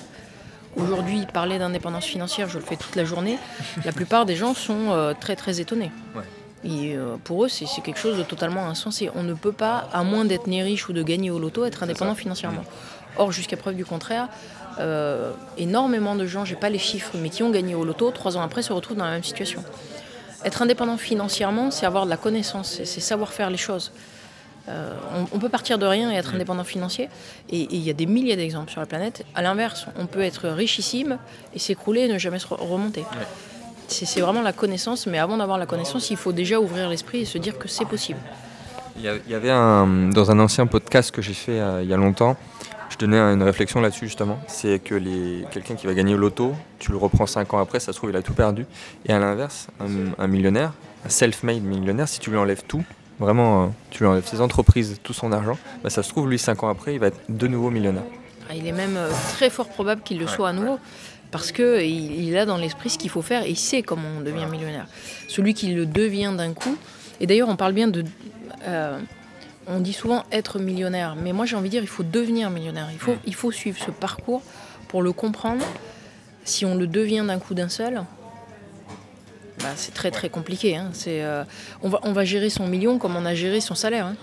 Aujourd'hui, 0.77 1.27
parler 1.33 1.59
d'indépendance 1.59 2.05
financière, 2.05 2.49
je 2.49 2.59
le 2.59 2.65
fais 2.65 2.77
toute 2.77 2.95
la 2.95 3.05
journée. 3.05 3.39
La 3.85 3.93
plupart 3.93 4.27
des 4.27 4.37
gens 4.37 4.55
sont 4.55 4.91
euh, 4.91 5.13
très 5.19 5.35
très 5.35 5.61
étonnés. 5.61 5.91
Et 6.65 6.97
euh, 6.97 7.17
pour 7.23 7.45
eux, 7.45 7.49
c'est 7.49 7.67
quelque 7.83 7.99
chose 7.99 8.19
de 8.19 8.23
totalement 8.23 8.67
insensé. 8.67 9.11
On 9.15 9.23
ne 9.23 9.35
peut 9.35 9.53
pas, 9.53 9.89
à 9.93 10.03
moins 10.03 10.25
d'être 10.25 10.47
né 10.47 10.63
riche 10.63 10.89
ou 10.89 10.93
de 10.93 11.03
gagner 11.03 11.31
au 11.31 11.39
loto, 11.39 11.65
être 11.65 11.83
indépendant 11.83 12.15
financièrement. 12.15 12.65
Or, 13.17 13.33
jusqu'à 13.33 13.57
preuve 13.57 13.75
du 13.75 13.85
contraire, 13.85 14.29
énormément 15.57 16.15
de 16.15 16.25
gens, 16.25 16.45
j'ai 16.45 16.55
pas 16.55 16.71
les 16.71 16.79
chiffres, 16.79 17.13
mais 17.17 17.31
qui 17.31 17.43
ont 17.43 17.51
gagné 17.51 17.75
au 17.75 17.85
loto, 17.85 18.13
trois 18.13 18.37
ans 18.37 18.43
après 18.43 18.63
se 18.63 18.73
retrouvent 18.73 18.97
dans 18.97 19.05
la 19.05 19.11
même 19.11 19.25
situation. 19.25 19.65
Être 20.45 20.63
indépendant 20.63 20.97
financièrement, 20.97 21.73
c'est 21.73 21.85
avoir 21.85 22.05
de 22.05 22.11
la 22.11 22.17
connaissance, 22.17 22.81
c'est 22.85 23.01
savoir 23.01 23.33
faire 23.33 23.51
les 23.51 23.57
choses. 23.57 23.91
Euh, 24.69 24.93
on, 25.33 25.39
peut 25.39 25.49
partir 25.49 25.79
de 25.79 25.87
rien 25.87 26.13
et 26.13 26.15
être 26.15 26.35
indépendant 26.35 26.65
financier. 26.65 27.09
Et 27.49 27.67
il 27.71 27.81
y 27.81 27.91
a 27.91 27.95
des 27.95 28.07
milliers 28.07 28.37
d'exemples 28.37 28.71
sur 28.71 28.81
la 28.81 28.87
planète. 28.87 29.25
À 29.35 29.43
l'inverse, 29.43 29.87
on 29.97 30.07
peut 30.07 30.21
être 30.21 30.49
richissime 30.49 31.19
et 31.55 31.59
s'écrouler 31.59 32.03
et 32.03 32.09
ne 32.09 32.19
jamais 32.19 32.39
se 32.39 32.47
remonter. 32.49 33.05
C'est 33.89 34.21
vraiment 34.21 34.43
la 34.43 34.53
connaissance, 34.53 35.07
mais 35.07 35.19
avant 35.19 35.37
d'avoir 35.37 35.59
la 35.59 35.67
connaissance, 35.67 36.11
il 36.11 36.17
faut 36.17 36.33
déjà 36.33 36.61
ouvrir 36.61 36.89
l'esprit 36.89 37.21
et 37.21 37.25
se 37.25 37.39
dire 37.39 37.59
que 37.59 37.69
c'est 37.69 37.87
possible. 37.87 38.21
Il 38.97 39.05
y 39.05 39.35
avait 39.35 39.51
un, 39.51 40.09
dans 40.11 40.31
un 40.31 40.39
ancien 40.41 40.67
podcast 40.67 41.11
que 41.11 41.23
j'ai 41.23 41.35
fait 41.35 41.61
euh, 41.61 41.83
il 41.83 41.89
y 41.89 41.95
a 41.95 41.97
longtemps, 41.97 42.37
je 42.91 42.97
donnais 42.97 43.19
une 43.19 43.43
réflexion 43.43 43.81
là-dessus 43.81 44.07
justement. 44.07 44.41
C'est 44.49 44.81
que 44.81 44.95
les, 44.95 45.45
quelqu'un 45.53 45.75
qui 45.75 45.87
va 45.87 45.95
gagner 45.95 46.15
au 46.15 46.19
loto, 46.19 46.53
tu 46.79 46.91
le 46.91 46.99
reprends 46.99 47.27
5 47.27 47.55
ans 47.55 47.59
après, 47.61 47.81
ça 47.81 47.93
se 47.93 47.99
trouve 47.99 48.11
il 48.11 48.17
a 48.17 48.23
tout 48.23 48.35
perdu. 48.35 48.67
Et 49.07 49.13
à 49.13 49.19
l'inverse, 49.19 49.69
un, 49.81 49.87
un 50.19 50.27
millionnaire, 50.27 50.73
un 51.07 51.09
self-made 51.09 51.63
millionnaire, 51.63 52.09
si 52.09 52.19
tu 52.19 52.31
lui 52.31 52.39
enlèves 52.39 52.65
tout, 52.67 52.83
vraiment, 53.21 53.65
euh, 53.65 53.67
tu 53.91 54.03
lui 54.03 54.11
enlèves 54.11 54.27
ses 54.27 54.41
entreprises, 54.41 54.99
tout 55.03 55.13
son 55.13 55.33
argent, 55.33 55.59
bah, 55.83 55.91
ça 55.91 56.03
se 56.03 56.09
trouve, 56.09 56.29
lui, 56.29 56.39
5 56.39 56.63
ans 56.63 56.69
après, 56.69 56.95
il 56.95 57.01
va 57.01 57.09
être 57.09 57.21
de 57.29 57.47
nouveau 57.47 57.71
millionnaire. 57.71 58.05
Ah, 58.51 58.55
il 58.55 58.67
est 58.67 58.73
même 58.73 58.97
euh, 58.97 59.11
très 59.35 59.51
fort 59.51 59.69
probable 59.69 60.03
qu'il 60.03 60.19
le 60.19 60.27
soit 60.27 60.49
à 60.49 60.53
nouveau. 60.53 60.79
Parce 61.31 61.53
qu'il 61.53 61.83
il 61.83 62.37
a 62.39 62.47
dans 62.47 62.57
l'esprit 62.57 62.91
ce 62.91 62.99
qu'il 62.99 63.11
faut 63.11 63.23
faire 63.23 63.43
et 63.43 63.51
il 63.51 63.57
sait 63.57 63.83
comment 63.83 64.09
on 64.19 64.21
devient 64.21 64.47
millionnaire. 64.51 64.87
Celui 65.29 65.55
qui 65.55 65.75
le 65.75 65.85
devient 65.85 66.33
d'un 66.37 66.53
coup, 66.55 66.77
et 67.21 67.27
d'ailleurs 67.27 67.49
on 67.49 67.57
parle 67.57 67.73
bien 67.73 67.89
de... 67.89 68.05
Euh, 68.67 68.99
on 69.67 69.81
dit 69.81 69.93
souvent 69.93 70.25
être 70.33 70.59
millionnaire, 70.59 71.15
mais 71.15 71.35
moi 71.35 71.45
j'ai 71.45 71.55
envie 71.55 71.69
de 71.69 71.73
dire 71.73 71.83
il 71.83 71.89
faut 71.89 72.03
devenir 72.03 72.49
millionnaire. 72.49 72.89
Il 72.93 72.99
faut, 72.99 73.17
il 73.27 73.35
faut 73.35 73.53
suivre 73.53 73.79
ce 73.79 73.91
parcours 73.91 74.43
pour 74.89 75.03
le 75.03 75.13
comprendre. 75.13 75.65
Si 76.45 76.65
on 76.65 76.75
le 76.75 76.87
devient 76.87 77.25
d'un 77.27 77.39
coup 77.39 77.53
d'un 77.53 77.69
seul, 77.69 78.03
bah, 79.59 79.73
c'est 79.77 79.93
très 79.93 80.11
très 80.11 80.31
compliqué. 80.31 80.77
Hein. 80.77 80.91
Euh, 81.09 81.45
on, 81.83 81.91
va, 81.91 82.01
on 82.05 82.13
va 82.13 82.25
gérer 82.25 82.49
son 82.49 82.67
million 82.67 82.99
comme 82.99 83.17
on 83.17 83.27
a 83.27 83.35
géré 83.35 83.61
son 83.61 83.75
salaire. 83.75 84.07
Hein. 84.07 84.17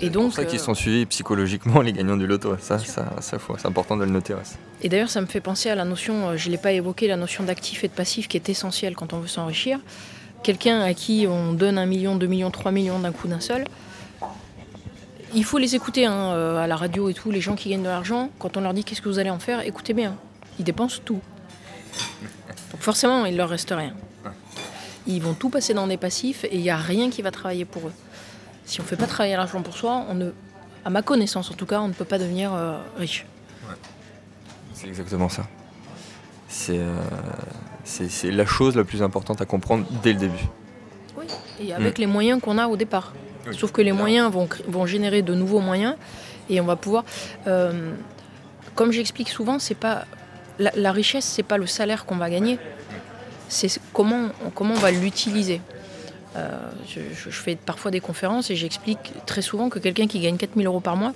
Et 0.00 0.10
donc, 0.10 0.22
c'est 0.22 0.26
pour 0.26 0.34
ça 0.34 0.44
qu'ils 0.44 0.60
euh, 0.60 0.62
sont 0.62 0.74
suivis 0.74 1.06
psychologiquement 1.06 1.80
les 1.82 1.92
gagnants 1.92 2.16
du 2.16 2.26
loto. 2.26 2.56
Ça, 2.58 2.78
ça, 2.78 3.12
ça 3.20 3.38
c'est 3.58 3.66
important 3.66 3.96
de 3.96 4.04
le 4.04 4.10
noter. 4.10 4.34
Et 4.82 4.88
d'ailleurs, 4.88 5.10
ça 5.10 5.20
me 5.20 5.26
fait 5.26 5.40
penser 5.40 5.70
à 5.70 5.74
la 5.74 5.84
notion, 5.84 6.30
euh, 6.30 6.36
je 6.36 6.48
ne 6.48 6.52
l'ai 6.52 6.58
pas 6.58 6.72
évoqué, 6.72 7.08
la 7.08 7.16
notion 7.16 7.44
d'actif 7.44 7.84
et 7.84 7.88
de 7.88 7.92
passif 7.92 8.28
qui 8.28 8.36
est 8.36 8.48
essentielle 8.48 8.94
quand 8.94 9.12
on 9.12 9.18
veut 9.18 9.28
s'enrichir. 9.28 9.78
Quelqu'un 10.42 10.80
à 10.80 10.94
qui 10.94 11.26
on 11.28 11.52
donne 11.52 11.78
un 11.78 11.86
million, 11.86 12.16
deux 12.16 12.26
millions, 12.26 12.50
trois 12.50 12.72
millions 12.72 12.98
d'un 12.98 13.12
coup 13.12 13.28
d'un 13.28 13.40
seul, 13.40 13.64
il 15.34 15.44
faut 15.44 15.58
les 15.58 15.76
écouter 15.76 16.06
hein, 16.06 16.32
à 16.58 16.66
la 16.66 16.76
radio 16.76 17.08
et 17.08 17.14
tout, 17.14 17.30
les 17.30 17.40
gens 17.40 17.54
qui 17.54 17.70
gagnent 17.70 17.82
de 17.82 17.88
l'argent, 17.88 18.28
quand 18.38 18.56
on 18.56 18.60
leur 18.60 18.74
dit 18.74 18.84
qu'est-ce 18.84 19.00
que 19.00 19.08
vous 19.08 19.18
allez 19.18 19.30
en 19.30 19.38
faire, 19.38 19.64
écoutez 19.64 19.94
bien, 19.94 20.16
ils 20.58 20.64
dépensent 20.64 21.00
tout. 21.04 21.20
Donc 22.72 22.80
forcément, 22.80 23.24
il 23.24 23.36
leur 23.36 23.48
reste 23.48 23.70
rien 23.70 23.94
ils 25.06 25.22
vont 25.22 25.34
tout 25.34 25.48
passer 25.48 25.74
dans 25.74 25.86
des 25.86 25.96
passifs 25.96 26.44
et 26.44 26.54
il 26.54 26.60
n'y 26.60 26.70
a 26.70 26.76
rien 26.76 27.10
qui 27.10 27.22
va 27.22 27.30
travailler 27.30 27.64
pour 27.64 27.88
eux. 27.88 27.92
Si 28.64 28.80
on 28.80 28.84
ne 28.84 28.88
fait 28.88 28.96
pas 28.96 29.06
travailler 29.06 29.36
l'argent 29.36 29.62
pour 29.62 29.76
soi, 29.76 30.04
on 30.08 30.14
ne, 30.14 30.30
à 30.84 30.90
ma 30.90 31.02
connaissance 31.02 31.50
en 31.50 31.54
tout 31.54 31.66
cas, 31.66 31.80
on 31.80 31.88
ne 31.88 31.92
peut 31.92 32.04
pas 32.04 32.18
devenir 32.18 32.52
euh, 32.54 32.78
riche. 32.96 33.26
C'est 34.74 34.88
exactement 34.88 35.28
ça. 35.28 35.46
Euh, 36.70 36.96
c'est 37.84 38.30
la 38.30 38.46
chose 38.46 38.76
la 38.76 38.84
plus 38.84 39.02
importante 39.02 39.40
à 39.40 39.46
comprendre 39.46 39.86
dès 40.02 40.12
le 40.12 40.18
début. 40.18 40.44
Oui, 41.16 41.26
et 41.60 41.72
avec 41.72 41.98
mm. 41.98 42.00
les 42.00 42.06
moyens 42.06 42.40
qu'on 42.40 42.58
a 42.58 42.66
au 42.66 42.76
départ. 42.76 43.12
Sauf 43.52 43.72
que 43.72 43.82
les 43.82 43.92
moyens 43.92 44.30
vont, 44.30 44.48
vont 44.68 44.86
générer 44.86 45.22
de 45.22 45.34
nouveaux 45.34 45.58
moyens 45.58 45.96
et 46.48 46.60
on 46.60 46.64
va 46.64 46.76
pouvoir. 46.76 47.04
Euh, 47.46 47.92
comme 48.76 48.92
j'explique 48.92 49.28
souvent, 49.28 49.58
c'est 49.58 49.74
pas 49.74 50.04
la, 50.58 50.70
la 50.76 50.92
richesse, 50.92 51.24
c'est 51.24 51.42
pas 51.42 51.58
le 51.58 51.66
salaire 51.66 52.06
qu'on 52.06 52.16
va 52.16 52.30
gagner 52.30 52.58
c'est 53.52 53.80
comment, 53.92 54.28
comment 54.54 54.74
on 54.74 54.78
va 54.78 54.90
l'utiliser. 54.90 55.60
Euh, 56.36 56.48
je, 56.88 57.30
fais 57.30 57.56
parfois 57.56 57.90
des 57.90 58.00
conférences 58.00 58.50
et 58.50 58.56
j'explique 58.56 59.12
très 59.26 59.42
souvent 59.42 59.68
que 59.68 59.78
quelqu'un 59.78 60.06
qui 60.06 60.20
gagne 60.20 60.36
4000 60.36 60.66
euros 60.66 60.80
par 60.80 60.96
mois 60.96 61.12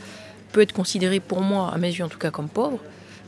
peut 0.52 0.60
être 0.60 0.72
considéré 0.72 1.20
pour 1.20 1.40
moi, 1.40 1.70
à 1.72 1.78
mes 1.78 1.88
yeux 1.88 2.04
en 2.04 2.08
tout 2.08 2.18
cas, 2.18 2.30
comme 2.30 2.48
pauvre, 2.48 2.78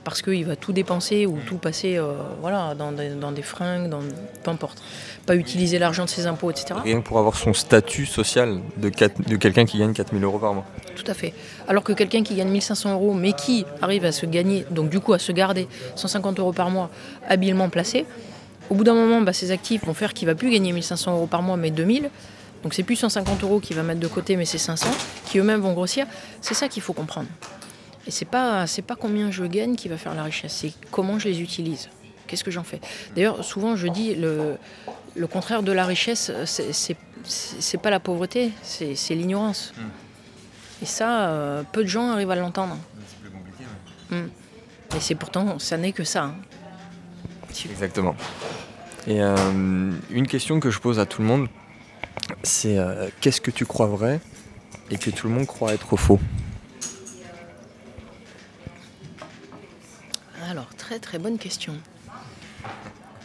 parce 0.04 0.20
qu'il 0.22 0.44
va 0.44 0.56
tout 0.56 0.72
dépenser 0.72 1.26
ou 1.26 1.38
tout 1.46 1.56
passer 1.56 1.96
euh, 1.96 2.12
voilà, 2.40 2.74
dans, 2.74 2.92
des, 2.92 3.42
fringues, 3.42 3.88
dans, 3.88 4.00
peu 4.42 4.50
importe. 4.50 4.82
Pas 5.26 5.34
utiliser 5.34 5.78
l'argent 5.78 6.04
de 6.04 6.10
ses 6.10 6.26
impôts, 6.26 6.50
etc. 6.50 6.74
Rien 6.84 7.00
pour 7.00 7.18
avoir 7.18 7.36
son 7.36 7.54
statut 7.54 8.06
social 8.06 8.60
de, 8.76 8.90
de 8.90 9.36
quelqu'un 9.36 9.64
qui 9.64 9.78
gagne 9.78 9.92
4000 9.92 10.22
euros 10.24 10.38
par 10.38 10.54
mois. 10.54 10.64
Tout 10.94 11.10
à 11.10 11.14
fait. 11.14 11.32
Alors 11.68 11.84
que 11.84 11.92
quelqu'un 11.92 12.22
qui 12.22 12.34
gagne 12.34 12.48
1500 12.48 12.92
euros, 12.92 13.14
mais 13.14 13.32
qui 13.32 13.64
arrive 13.80 14.04
à 14.04 14.12
se 14.12 14.26
gagner, 14.26 14.66
donc 14.70 14.90
du 14.90 15.00
coup 15.00 15.14
à 15.14 15.18
se 15.18 15.32
garder 15.32 15.68
150 15.96 16.38
euros 16.38 16.52
par 16.52 16.70
mois 16.70 16.90
habilement 17.28 17.68
placé, 17.68 18.06
au 18.70 18.74
bout 18.74 18.84
d'un 18.84 18.94
moment, 18.94 19.20
bah, 19.20 19.32
ces 19.32 19.50
actifs 19.50 19.84
vont 19.84 19.94
faire 19.94 20.14
qu'il 20.14 20.26
va 20.26 20.34
plus 20.34 20.50
gagner 20.50 20.72
1500 20.72 21.12
euros 21.12 21.26
par 21.26 21.42
mois, 21.42 21.56
mais 21.56 21.70
2000. 21.70 22.10
Donc 22.62 22.74
c'est 22.74 22.82
plus 22.82 22.96
150 22.96 23.42
euros 23.44 23.60
qu'il 23.60 23.76
va 23.76 23.82
mettre 23.82 24.00
de 24.00 24.08
côté, 24.08 24.36
mais 24.36 24.44
c'est 24.44 24.58
500, 24.58 24.90
qui 25.26 25.38
eux-mêmes 25.38 25.60
vont 25.60 25.72
grossir. 25.72 26.06
C'est 26.40 26.54
ça 26.54 26.68
qu'il 26.68 26.82
faut 26.82 26.92
comprendre. 26.92 27.28
Et 28.06 28.10
c'est 28.10 28.24
pas 28.24 28.66
c'est 28.66 28.82
pas 28.82 28.96
combien 28.96 29.30
je 29.30 29.44
gagne 29.44 29.76
qui 29.76 29.88
va 29.88 29.96
faire 29.96 30.14
la 30.14 30.22
richesse, 30.22 30.54
c'est 30.54 30.72
comment 30.90 31.18
je 31.18 31.28
les 31.28 31.40
utilise. 31.40 31.88
Qu'est-ce 32.26 32.42
que 32.42 32.50
j'en 32.50 32.64
fais? 32.64 32.80
D'ailleurs, 33.14 33.44
souvent 33.44 33.76
je 33.76 33.86
dis 33.86 34.14
le, 34.14 34.56
le 35.14 35.26
contraire 35.26 35.62
de 35.62 35.72
la 35.72 35.84
richesse, 35.84 36.32
c'est 36.44 37.78
pas 37.80 37.90
la 37.90 38.00
pauvreté, 38.00 38.50
c'est 38.62 39.14
l'ignorance. 39.14 39.72
Hmm. 39.76 40.82
Et 40.82 40.86
ça, 40.86 41.28
euh, 41.28 41.62
peu 41.72 41.82
de 41.82 41.88
gens 41.88 42.10
arrivent 42.10 42.30
à 42.30 42.36
l'entendre. 42.36 42.76
C'est 43.08 43.20
plus 43.20 43.30
compliqué. 43.30 43.64
Hmm. 44.10 44.96
Et 44.96 45.00
c'est 45.00 45.14
pourtant, 45.14 45.58
ça 45.58 45.76
n'est 45.76 45.92
que 45.92 46.04
ça. 46.04 46.24
Hein. 46.24 46.34
Exactement. 47.70 48.14
Et 49.06 49.22
euh, 49.22 49.92
une 50.10 50.26
question 50.26 50.60
que 50.60 50.70
je 50.70 50.78
pose 50.80 50.98
à 50.98 51.06
tout 51.06 51.22
le 51.22 51.28
monde, 51.28 51.48
c'est 52.42 52.78
euh, 52.78 53.08
qu'est-ce 53.20 53.40
que 53.40 53.50
tu 53.50 53.64
crois 53.64 53.86
vrai 53.86 54.20
et 54.90 54.98
que 54.98 55.10
tout 55.10 55.28
le 55.28 55.34
monde 55.34 55.46
croit 55.46 55.72
être 55.72 55.96
faux? 55.96 56.20
Alors, 60.50 60.74
très 60.76 60.98
très 60.98 61.18
bonne 61.18 61.38
question. 61.38 61.74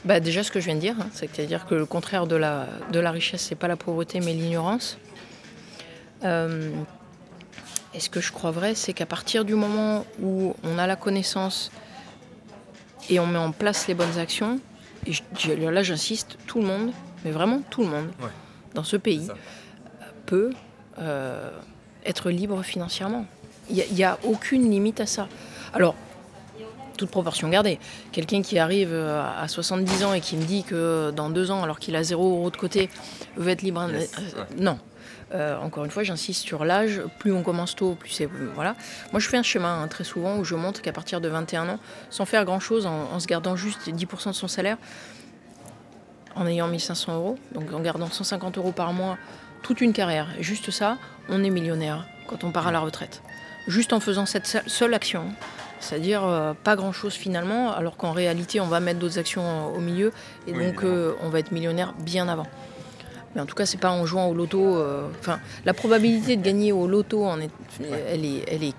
bah 0.05 0.19
Déjà, 0.19 0.43
ce 0.43 0.51
que 0.51 0.59
je 0.59 0.65
viens 0.65 0.75
de 0.75 0.79
dire, 0.79 0.95
hein, 0.99 1.07
c'est-à-dire 1.13 1.65
que 1.65 1.75
le 1.75 1.85
contraire 1.85 2.27
de 2.27 2.35
la, 2.35 2.67
de 2.91 2.99
la 2.99 3.11
richesse, 3.11 3.41
c'est 3.41 3.55
pas 3.55 3.67
la 3.67 3.77
pauvreté, 3.77 4.19
mais 4.19 4.33
l'ignorance. 4.33 4.97
Euh, 6.23 6.71
et 7.93 7.99
ce 7.99 8.09
que 8.09 8.21
je 8.21 8.31
crois 8.31 8.51
vrai, 8.51 8.75
c'est 8.75 8.93
qu'à 8.93 9.05
partir 9.05 9.45
du 9.45 9.55
moment 9.55 10.05
où 10.21 10.55
on 10.63 10.77
a 10.77 10.87
la 10.87 10.95
connaissance 10.95 11.71
et 13.09 13.19
on 13.19 13.27
met 13.27 13.39
en 13.39 13.51
place 13.51 13.87
les 13.87 13.93
bonnes 13.93 14.17
actions, 14.17 14.59
et 15.05 15.13
là 15.55 15.83
j'insiste, 15.83 16.37
tout 16.47 16.59
le 16.59 16.67
monde, 16.67 16.91
mais 17.25 17.31
vraiment 17.31 17.61
tout 17.69 17.81
le 17.83 17.89
monde, 17.89 18.09
dans 18.73 18.83
ce 18.83 18.97
pays, 18.97 19.27
peut 20.25 20.51
euh, 20.99 21.49
être 22.05 22.29
libre 22.29 22.63
financièrement. 22.63 23.25
Il 23.69 23.83
n'y 23.93 24.03
a, 24.03 24.17
aucune 24.23 24.69
limite 24.69 24.99
à 24.99 25.05
ça. 25.05 25.27
Alors, 25.73 25.95
toute 26.97 27.09
proportion 27.09 27.49
gardée. 27.49 27.79
Quelqu'un 28.11 28.41
qui 28.41 28.59
arrive 28.59 28.91
euh, 28.91 29.23
à 29.23 29.47
70 29.47 30.03
ans 30.03 30.13
et 30.13 30.21
qui 30.21 30.35
me 30.35 30.43
dit 30.43 30.63
que 30.63 31.11
dans 31.11 31.29
deux 31.29 31.49
ans, 31.49 31.63
alors 31.63 31.79
qu'il 31.79 31.95
a 31.95 32.03
zéro 32.03 32.37
euro 32.37 32.49
de 32.49 32.57
côté, 32.57 32.89
veut 33.37 33.51
être 33.51 33.61
libre, 33.61 33.87
euh, 33.89 34.05
non. 34.57 34.77
Euh, 35.33 35.57
encore 35.57 35.85
une 35.85 35.91
fois, 35.91 36.03
j'insiste 36.03 36.43
sur 36.43 36.65
l'âge. 36.65 37.01
Plus 37.19 37.31
on 37.31 37.43
commence 37.43 37.75
tôt, 37.75 37.95
plus 37.95 38.09
c'est. 38.09 38.27
Voilà. 38.55 38.75
Moi, 39.11 39.19
je 39.19 39.29
fais 39.29 39.37
un 39.37 39.43
chemin 39.43 39.81
hein, 39.81 39.87
très 39.87 40.03
souvent 40.03 40.37
où 40.37 40.43
je 40.43 40.55
montre 40.55 40.81
qu'à 40.81 40.91
partir 40.91 41.21
de 41.21 41.27
21 41.27 41.69
ans, 41.69 41.79
sans 42.09 42.25
faire 42.25 42.45
grand 42.45 42.59
chose, 42.59 42.85
en, 42.85 43.19
se 43.19 43.27
gardant 43.27 43.55
juste 43.55 43.89
10% 43.89 44.27
de 44.27 44.31
son 44.33 44.47
salaire, 44.47 44.77
en 46.35 46.47
ayant 46.47 46.67
1500 46.67 47.15
euros, 47.15 47.37
donc 47.53 47.71
en 47.73 47.79
gardant 47.79 48.09
150 48.09 48.57
euros 48.57 48.71
par 48.71 48.93
mois, 48.93 49.17
toute 49.61 49.81
une 49.81 49.93
carrière, 49.93 50.27
juste 50.39 50.71
ça, 50.71 50.97
on 51.29 51.43
est 51.43 51.49
millionnaire 51.49 52.05
quand 52.27 52.43
on 52.43 52.51
part 52.51 52.67
à 52.67 52.71
la 52.71 52.79
retraite. 52.79 53.21
Juste 53.67 53.93
en 53.93 53.99
faisant 53.99 54.25
cette 54.25 54.63
seule 54.67 54.93
action. 54.93 55.25
C'est-à-dire 55.79 56.23
euh, 56.23 56.53
pas 56.53 56.75
grand-chose 56.75 57.13
finalement, 57.13 57.73
alors 57.73 57.97
qu'en 57.97 58.11
réalité, 58.11 58.61
on 58.61 58.67
va 58.67 58.79
mettre 58.79 58.99
d'autres 58.99 59.19
actions 59.19 59.73
au 59.73 59.79
milieu, 59.79 60.11
et 60.47 60.53
donc 60.53 60.83
euh, 60.83 61.13
on 61.21 61.29
va 61.29 61.39
être 61.39 61.51
millionnaire 61.51 61.93
bien 61.99 62.29
avant. 62.29 62.47
Mais 63.35 63.41
en 63.41 63.45
tout 63.45 63.55
cas, 63.55 63.65
c'est 63.65 63.79
pas 63.79 63.91
en 63.91 64.05
jouant 64.05 64.27
au 64.27 64.33
loto. 64.33 64.77
Euh, 64.77 65.07
enfin, 65.19 65.39
la 65.65 65.73
probabilité 65.73 66.35
de 66.35 66.43
gagner 66.43 66.71
au 66.71 66.87
loto, 66.87 67.25
en 67.25 67.39
est, 67.39 67.49
elle, 68.09 68.25
est, 68.25 68.43
elle 68.47 68.63
est 68.63 68.75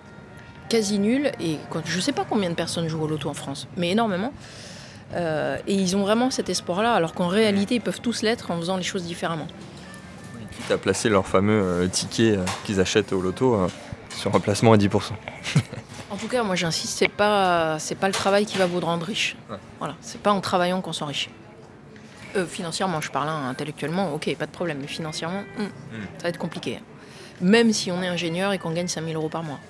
quasi 0.69 0.99
nulle. 0.99 1.33
Et 1.41 1.59
quand, 1.71 1.83
je 1.85 2.01
sais 2.01 2.13
pas 2.13 2.25
combien 2.29 2.51
de 2.51 2.55
personnes 2.55 2.89
jouent 2.89 3.03
au 3.03 3.09
loto 3.09 3.29
en 3.29 3.35
France, 3.35 3.67
mais 3.77 3.91
énormément. 3.91 4.33
Euh, 5.15 5.59
et 5.67 5.75
ils 5.75 5.97
ont 5.97 6.03
vraiment 6.03 6.31
cet 6.31 6.49
espoir-là, 6.49 6.95
alors 6.95 7.15
qu'en 7.15 7.29
réalité, 7.29 7.77
ils 7.77 7.81
peuvent 7.81 8.01
tous 8.01 8.23
l'être 8.23 8.51
en 8.51 8.57
faisant 8.59 8.77
les 8.77 8.83
choses 8.83 9.05
différemment. 9.05 9.47
Tu 10.67 10.73
as 10.73 10.79
placé 10.79 11.09
leur 11.09 11.27
fameux 11.27 11.61
euh, 11.63 11.89
ticket 11.89 12.39
qu'ils 12.65 12.81
achètent 12.81 13.13
au 13.13 13.21
loto 13.21 13.69
sur 14.11 14.35
un 14.35 14.41
placement 14.41 14.73
à 14.73 14.77
10%. 14.77 14.89
en 16.11 16.17
tout 16.17 16.29
cas, 16.29 16.43
moi 16.43 16.55
j'insiste, 16.55 16.97
c'est 16.97 17.09
pas, 17.09 17.79
c'est 17.79 17.97
pas 17.97 18.07
le 18.07 18.15
travail 18.15 18.47
qui 18.47 18.57
va 18.57 18.67
vous 18.67 18.81
rendre 18.81 19.05
riche. 19.05 19.37
Voilà, 19.79 19.95
c'est 20.01 20.21
pas 20.21 20.33
en 20.33 20.41
travaillant 20.41 20.81
qu'on 20.81 20.93
s'enrichit. 20.93 21.31
Euh, 22.37 22.47
financièrement, 22.47 23.01
je 23.01 23.11
parle 23.11 23.29
hein, 23.29 23.49
intellectuellement, 23.49 24.13
ok, 24.13 24.35
pas 24.37 24.47
de 24.47 24.51
problème, 24.51 24.79
mais 24.81 24.89
financièrement, 24.89 25.43
hmm, 25.57 25.63
hmm. 25.63 26.05
ça 26.17 26.23
va 26.25 26.29
être 26.31 26.39
compliqué. 26.39 26.81
Même 27.41 27.73
si 27.73 27.93
on 27.93 28.03
est 28.03 28.09
ingénieur 28.09 28.53
et 28.53 28.59
qu'on 28.59 28.73
gagne 28.73 28.89
5000 28.89 29.15
euros 29.15 29.29
par 29.29 29.45
mois. 29.45 29.61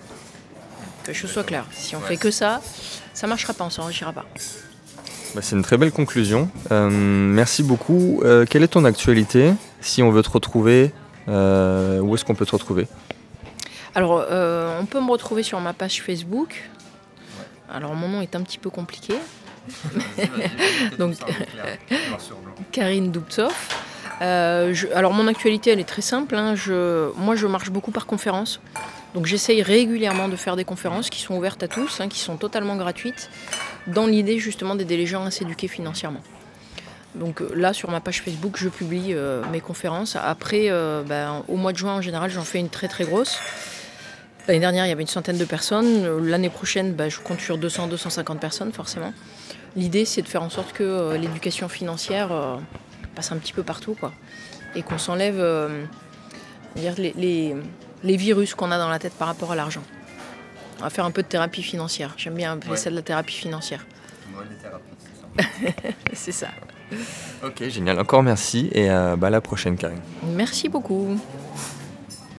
Que 1.02 1.12
je 1.12 1.26
sois 1.26 1.44
clair, 1.44 1.66
si 1.72 1.94
on 1.96 2.00
fait 2.00 2.16
que 2.16 2.30
ça, 2.30 2.62
ça 3.12 3.26
marchera 3.26 3.52
pas, 3.52 3.64
on 3.64 3.70
s'enrichira 3.70 4.12
pas. 4.12 4.24
Bah, 5.34 5.42
c'est 5.42 5.56
une 5.56 5.62
très 5.62 5.76
belle 5.76 5.92
conclusion. 5.92 6.48
Euh, 6.70 6.88
merci 6.90 7.62
beaucoup. 7.62 8.22
Euh, 8.24 8.46
quelle 8.48 8.62
est 8.62 8.68
ton 8.68 8.86
actualité 8.86 9.52
Si 9.82 10.02
on 10.02 10.10
veut 10.10 10.22
te 10.22 10.30
retrouver, 10.30 10.92
où 11.26 12.14
est-ce 12.14 12.24
qu'on 12.24 12.34
peut 12.34 12.46
te 12.46 12.52
retrouver? 12.52 12.86
Alors, 13.94 14.12
on 14.12 14.86
peut 14.86 15.00
me 15.00 15.10
retrouver 15.10 15.42
sur 15.42 15.60
ma 15.60 15.74
page 15.74 16.02
Facebook. 16.02 16.70
Alors, 17.70 17.94
mon 17.94 18.08
nom 18.08 18.22
est 18.22 18.34
un 18.34 18.42
petit 18.42 18.58
peu 18.58 18.70
compliqué. 18.70 19.14
Donc, 20.98 21.14
Karine 22.72 23.10
Dubtsov. 23.10 23.52
Euh, 24.22 24.74
alors 24.94 25.12
mon 25.12 25.26
actualité 25.26 25.70
elle 25.70 25.80
est 25.80 25.88
très 25.88 26.02
simple. 26.02 26.34
Hein. 26.36 26.54
Je, 26.54 27.10
moi 27.16 27.34
je 27.36 27.46
marche 27.46 27.70
beaucoup 27.70 27.90
par 27.90 28.06
conférence. 28.06 28.60
Donc 29.14 29.26
j'essaye 29.26 29.62
régulièrement 29.62 30.28
de 30.28 30.36
faire 30.36 30.56
des 30.56 30.64
conférences 30.64 31.08
qui 31.10 31.20
sont 31.20 31.36
ouvertes 31.36 31.62
à 31.62 31.68
tous, 31.68 32.00
hein, 32.00 32.08
qui 32.08 32.18
sont 32.18 32.36
totalement 32.36 32.76
gratuites, 32.76 33.30
dans 33.86 34.06
l'idée 34.06 34.38
justement 34.38 34.74
d'aider 34.74 34.96
les 34.96 35.06
gens 35.06 35.24
à 35.24 35.30
s'éduquer 35.30 35.68
financièrement. 35.68 36.20
Donc 37.14 37.40
euh, 37.40 37.50
là 37.54 37.72
sur 37.72 37.90
ma 37.90 38.00
page 38.00 38.22
Facebook 38.22 38.56
je 38.56 38.68
publie 38.68 39.14
euh, 39.14 39.42
mes 39.52 39.60
conférences. 39.60 40.16
Après 40.16 40.68
ben, 41.06 41.42
au 41.48 41.56
mois 41.56 41.72
de 41.72 41.78
juin 41.78 41.94
en 41.94 42.00
général 42.00 42.30
j'en 42.30 42.44
fais 42.44 42.58
une 42.58 42.70
très 42.70 42.88
très 42.88 43.04
grosse. 43.04 43.38
L'année 44.46 44.60
dernière 44.60 44.84
il 44.84 44.90
y 44.90 44.92
avait 44.92 45.02
une 45.02 45.08
centaine 45.08 45.38
de 45.38 45.44
personnes. 45.44 46.26
L'année 46.26 46.50
prochaine 46.50 46.92
ben, 46.92 47.08
je 47.08 47.18
compte 47.20 47.40
sur 47.40 47.58
200-250 47.58 48.38
personnes 48.38 48.72
forcément. 48.72 49.12
L'idée, 49.76 50.04
c'est 50.04 50.22
de 50.22 50.28
faire 50.28 50.42
en 50.42 50.50
sorte 50.50 50.72
que 50.72 50.84
euh, 50.84 51.16
l'éducation 51.16 51.68
financière 51.68 52.30
euh, 52.30 52.56
passe 53.14 53.32
un 53.32 53.36
petit 53.36 53.52
peu 53.52 53.62
partout, 53.62 53.96
quoi. 53.98 54.12
Et 54.76 54.82
qu'on 54.82 54.98
s'enlève 54.98 55.38
euh, 55.38 55.84
les, 56.76 57.54
les, 58.02 58.16
virus 58.16 58.54
qu'on 58.54 58.70
a 58.70 58.78
dans 58.78 58.88
la 58.88 58.98
tête 58.98 59.14
par 59.14 59.28
rapport 59.28 59.52
à 59.52 59.56
l'argent. 59.56 59.82
On 60.80 60.82
va 60.82 60.90
faire 60.90 61.04
un 61.04 61.10
peu 61.10 61.22
de 61.22 61.28
thérapie 61.28 61.62
financière. 61.62 62.14
J'aime 62.16 62.34
bien 62.34 62.52
appeler 62.52 62.76
ça 62.76 62.90
de 62.90 62.96
la 62.96 63.02
thérapie 63.02 63.34
financière. 63.34 63.86
c'est 66.12 66.32
ça. 66.32 66.48
Ok, 67.44 67.68
génial. 67.68 67.98
Encore 68.00 68.22
merci 68.22 68.68
et 68.72 68.88
bah, 68.88 69.28
à 69.28 69.30
la 69.30 69.40
prochaine, 69.40 69.76
Karine. 69.76 70.00
Merci 70.34 70.68
beaucoup. 70.68 71.18